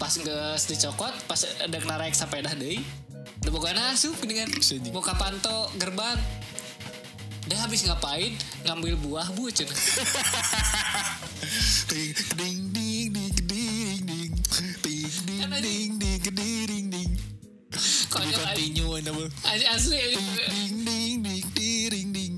pas 0.00 0.16
geus 0.16 0.64
dicokot 0.64 1.12
pas 1.28 1.36
ada 1.60 1.76
naik 1.76 2.16
sepeda 2.16 2.56
deui. 2.56 2.80
Udah 3.44 3.52
bukan 3.52 3.76
asup 3.92 4.16
dengan 4.24 4.48
Sedih. 4.60 4.92
buka 4.92 5.16
panto 5.16 5.68
gerbang 5.80 6.16
Dia 7.48 7.56
habis 7.64 7.88
ngapain? 7.88 8.36
Ngambil 8.68 9.00
buah 9.00 9.32
bu 9.32 9.48
cenah 9.48 9.72
ding 11.90 12.12
ding 12.36 12.60
ding 12.72 13.08
ding 13.12 13.32
ding 13.48 14.00
ding. 14.04 14.30
Ding 15.24 15.48
ding 15.64 15.90
ding 15.96 16.20
ding 16.20 16.64
ding 16.68 16.86
ding 16.92 17.10
continue 18.12 19.00
anda 19.00 19.10
bro 19.16 19.24
Anjing, 19.48 19.70
asli 19.72 19.96
anjing. 19.96 20.28
ding 20.52 20.76
ding 20.84 21.16
ding 21.24 21.44
ding 21.56 22.08
ding 22.12 22.34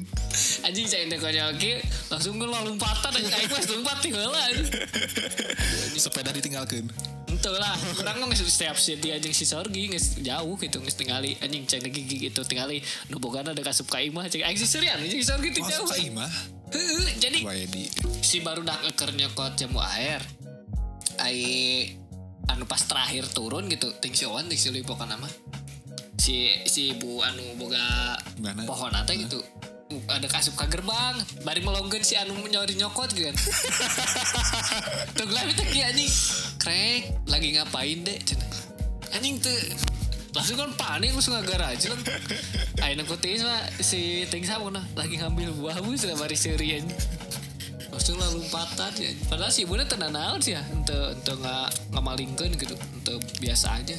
anjing 0.62 0.86
saya 0.86 1.10
teh 1.10 1.18
konyol 1.18 1.50
ki 1.58 1.82
langsung 2.14 2.38
ke 2.38 2.46
lompatan 2.46 3.10
anjing. 3.10 3.34
Aing 3.34 3.50
mah 3.50 3.62
lompat 3.74 3.96
anjing. 4.06 4.70
Sepeda 6.02 6.30
ditinggalkan 6.30 6.86
Ente 7.42 7.58
lah, 7.58 7.74
orang 7.98 8.30
geus 8.30 8.46
setiap 8.54 8.78
city 8.78 9.10
anjing 9.10 9.34
si 9.34 9.42
Sorgi 9.42 9.90
geus 9.90 10.14
jauh 10.22 10.54
gitu 10.62 10.78
geus 10.78 10.94
tingali 10.94 11.34
anjing 11.42 11.66
cek 11.66 11.90
gigi 11.90 12.30
gitu 12.30 12.46
tingali 12.46 12.78
nu 13.10 13.18
bogana 13.18 13.50
ada 13.50 13.58
kasup 13.66 13.90
ka 13.90 13.98
imah 13.98 14.30
cek 14.30 14.46
si 14.54 14.62
Serian 14.62 15.02
anjing 15.02 15.18
si 15.18 15.26
Sorgi 15.26 15.50
teh 15.50 15.58
jauh. 15.58 15.82
masuk 15.82 15.90
ke 15.90 16.06
imah 16.06 16.30
Heueuh, 16.70 17.18
jadi 17.18 17.42
si 18.22 18.46
baru 18.46 18.62
dak 18.62 18.86
eker 18.86 19.10
nyokot 19.18 19.58
jamu 19.58 19.82
air. 19.82 20.22
Ai 21.18 21.42
anu 22.46 22.62
pas 22.62 22.78
terakhir 22.78 23.26
turun 23.34 23.66
gitu 23.66 23.90
ting 23.98 24.14
si 24.14 24.22
Owan 24.22 24.46
ting 24.46 24.54
si 24.54 24.70
Lui 24.70 24.86
pokokna 24.86 25.18
mah. 25.18 25.32
Si 26.22 26.46
si 26.62 26.94
ibu 26.94 27.26
anu 27.26 27.58
boga 27.58 28.22
pohon 28.70 28.94
teh 29.02 29.18
gitu. 29.18 29.42
Uh, 29.92 30.16
ada 30.16 30.24
kasup 30.24 30.56
ka 30.56 30.64
gerbang 30.72 31.20
bari 31.44 31.60
melongkeun 31.60 32.00
si 32.00 32.16
anu 32.16 32.32
nyori 32.48 32.80
nyokot 32.80 33.12
gitu 33.12 33.28
kan. 33.28 33.36
Tuh 35.12 35.26
gelam 35.28 35.44
itu 35.52 35.62
kieu 35.68 35.84
anjing. 35.84 36.08
Krek 36.56 37.12
lagi 37.28 37.48
ngapain 37.60 38.00
deh 38.00 38.16
anjing 39.12 39.36
tuh 39.36 39.52
langsung 40.32 40.56
kan 40.56 40.72
panik 40.72 41.12
langsung 41.12 41.36
ngagar 41.36 41.76
aja 41.76 41.92
lah 41.92 42.00
ayo 42.88 42.96
nangkutin 42.96 43.44
mah 43.44 43.68
si 43.84 44.24
ting 44.32 44.48
sama 44.48 44.72
nah 44.72 44.80
lagi 44.96 45.20
ngambil 45.20 45.52
buah 45.60 45.76
bu 45.84 45.92
sudah 45.92 46.16
bari 46.16 46.32
seuri 46.32 46.80
anjing. 46.80 46.96
Langsung 47.92 48.16
lah 48.16 48.32
lompatan 48.32 48.88
ya. 48.96 49.12
Padahal 49.28 49.52
si 49.52 49.68
ibunya 49.68 49.84
tenang 49.84 50.16
naon 50.16 50.40
sih 50.40 50.56
ya. 50.56 50.64
Ente 50.72 50.96
ente 50.96 51.32
nggak 51.36 51.92
ngamalingkeun 51.92 52.56
gitu. 52.56 52.72
Ente 52.72 53.20
biasa 53.36 53.76
aja 53.76 53.92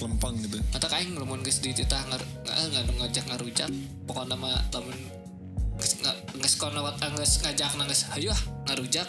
lempang 0.00 0.40
gitu. 0.40 0.56
Atau 0.72 0.88
kayak 0.88 1.12
ngelamun 1.12 1.44
geus 1.44 1.60
di 1.60 1.76
titah 1.76 2.00
ngar 2.08 2.24
nggak 2.48 2.56
nggak 2.72 2.96
ngajak 2.96 3.24
ngarujak 3.28 3.68
pokoknya 4.08 4.32
nama 4.32 4.56
temen 4.72 4.96
nggak 5.76 6.16
geus 6.40 6.54
kono 6.56 6.82
wat 6.84 6.96
geus 6.98 7.40
ngajak 7.44 7.72
nangis 7.76 8.08
ayo 8.16 8.32
ah 8.32 8.42
ngarujak. 8.70 9.08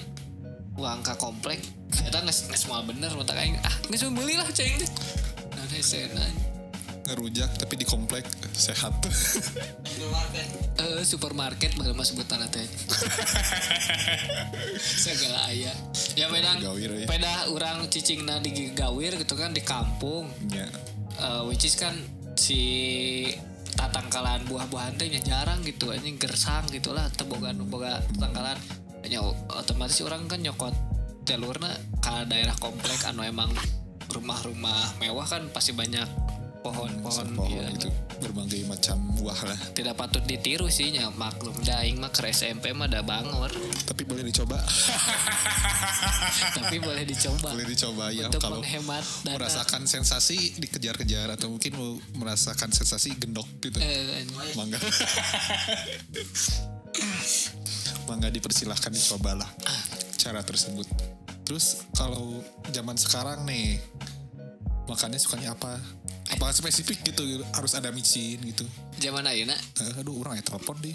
Uang 0.77 1.01
ka 1.01 1.17
komplek. 1.17 1.63
Kita 1.89 2.21
geus 2.23 2.47
geus 2.51 2.63
moal 2.69 2.85
bener 2.85 3.09
mata 3.15 3.33
kayak 3.33 3.59
ah 3.63 3.75
geus 3.87 4.03
mau 4.07 4.21
beli 4.23 4.35
lah 4.35 4.47
ceng. 4.51 4.75
Nah 5.55 5.65
sena 5.81 6.47
ngerujak 7.07 7.47
tapi 7.55 7.79
di 7.79 7.85
komplek 7.87 8.27
sehat. 8.51 8.91
Supermarket. 9.07 10.47
eh 10.83 11.03
supermarket 11.07 11.71
bagaimana 11.79 12.03
sebutan 12.03 12.43
teh. 12.51 12.67
Segala 15.07 15.47
ayah 15.47 15.73
ya 16.19 16.27
pedang 16.27 16.59
Gawir, 16.59 16.91
ya. 17.03 17.07
peda 17.07 17.47
orang 17.47 17.87
cicingna 17.87 18.43
di 18.43 18.75
gawir 18.75 19.15
gitu 19.15 19.39
kan 19.39 19.55
di 19.55 19.63
kampung. 19.63 20.27
Ya. 20.51 20.67
Eh, 21.17 21.41
which 21.47 21.63
is 21.63 21.79
kan 21.79 21.95
si 22.35 22.59
tatangkalan 23.77 24.43
buah-buahan 24.49 24.97
teh 24.97 25.07
jarang 25.21 25.61
gitu 25.61 25.93
anjing 25.93 26.17
gersang 26.17 26.65
gitu 26.73 26.91
lah 26.91 27.07
teboga 27.13 27.53
boga 27.53 28.01
tatangkalan. 28.17 28.57
Hanya 29.05 29.23
otomatis 29.53 30.01
orang 30.03 30.27
kan 30.27 30.41
nyokot 30.43 30.73
jalurna 31.23 31.71
ke 32.01 32.27
daerah 32.27 32.55
komplek 32.59 32.99
anu 33.07 33.23
emang 33.23 33.53
rumah-rumah 34.11 34.97
mewah 34.99 35.27
kan 35.27 35.47
pasti 35.53 35.71
banyak 35.71 36.26
pohon-pohon 36.61 37.27
pohon 37.37 37.63
iya. 37.63 37.73
gitu 37.75 37.89
berbagai 38.17 38.65
macam 38.65 38.97
buah 39.17 39.37
lah. 39.45 39.59
Tidak 39.77 39.93
patut 39.93 40.25
ditiru 40.25 40.67
sih 40.73 40.89
nya 40.89 41.09
maklum 41.13 41.53
daing 41.61 42.01
mah 42.01 42.09
ke 42.09 42.25
SMP 42.33 42.73
mah 42.73 42.89
ada 42.89 43.05
bangor. 43.05 43.53
Tapi 43.89 44.03
boleh 44.03 44.25
dicoba. 44.25 44.57
Tapi 46.57 46.81
boleh 46.81 47.05
dicoba. 47.05 47.53
Boleh 47.53 47.67
dicoba 47.69 48.09
ya 48.09 48.27
untuk 48.27 48.41
kalau 48.41 48.59
menghemat 48.61 49.05
dana 49.21 49.37
merasakan 49.37 49.85
sensasi 49.85 50.57
dikejar-kejar 50.57 51.29
atau 51.37 51.53
mungkin 51.53 52.01
merasakan 52.17 52.73
sensasi 52.73 53.13
gendok 53.15 53.47
gitu. 53.61 53.77
Eh, 53.79 54.25
mangga. 54.57 54.81
Mangga 58.07 58.31
dipersilahkan 58.31 58.89
dicobalah 58.89 59.51
cara 60.15 60.41
tersebut. 60.41 60.87
Terus 61.43 61.85
kalau 61.93 62.41
zaman 62.71 62.95
sekarang 62.95 63.43
nih 63.47 63.79
makannya 64.87 65.19
sukanya 65.19 65.51
apa 65.53 65.79
apa 66.37 66.53
spesifik 66.53 67.01
gitu 67.01 67.41
harus 67.49 67.73
ada 67.73 67.89
micin 67.89 68.37
gitu. 68.45 68.61
Zaman 69.01 69.25
ayeuna 69.25 69.57
Eh, 69.57 69.99
aduh 69.99 70.21
orang 70.21 70.37
ya 70.37 70.45
telepon 70.45 70.77
di 70.77 70.93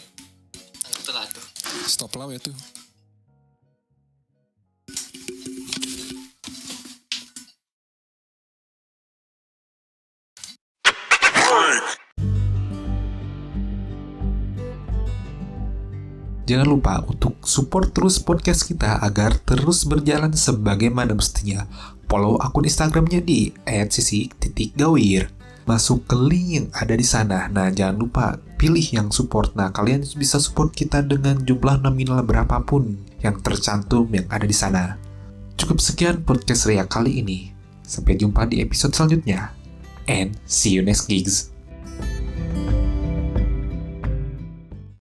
telah 1.03 1.27
tuh. 1.27 1.43
Stop 1.91 2.15
lah 2.15 2.31
ya 2.31 2.39
tuh. 2.39 2.55
Jangan 16.47 16.69
lupa 16.69 17.03
untuk 17.09 17.43
support 17.49 17.91
terus 17.91 18.23
podcast 18.23 18.63
kita 18.69 19.03
agar 19.03 19.43
terus 19.43 19.89
berjalan 19.89 20.31
sebagaimana 20.37 21.19
mestinya. 21.19 21.67
Follow 22.13 22.37
akun 22.37 22.69
Instagramnya 22.69 23.25
di 23.25 23.57
@sisi.gawir. 23.65 25.33
Masuk 25.65 26.05
ke 26.05 26.13
link 26.13 26.49
yang 26.53 26.67
ada 26.77 26.93
di 26.93 27.07
sana. 27.09 27.49
Nah, 27.49 27.73
jangan 27.73 27.97
lupa 27.97 28.37
pilih 28.61 28.85
yang 28.85 29.09
support. 29.09 29.57
Nah, 29.57 29.73
kalian 29.73 30.05
bisa 30.21 30.37
support 30.37 30.77
kita 30.77 31.01
dengan 31.01 31.41
jumlah 31.41 31.81
nominal 31.81 32.21
berapapun 32.21 33.01
yang 33.25 33.41
tercantum 33.41 34.13
yang 34.13 34.29
ada 34.29 34.45
di 34.45 34.53
sana. 34.53 35.01
Cukup 35.57 35.81
sekian 35.81 36.21
podcast 36.21 36.69
Ria 36.69 36.85
kali 36.85 37.25
ini. 37.25 37.49
Sampai 37.81 38.21
jumpa 38.21 38.45
di 38.45 38.61
episode 38.61 38.93
selanjutnya. 38.93 39.49
And 40.05 40.37
see 40.45 40.77
you 40.77 40.85
next 40.85 41.09
gigs. 41.09 41.52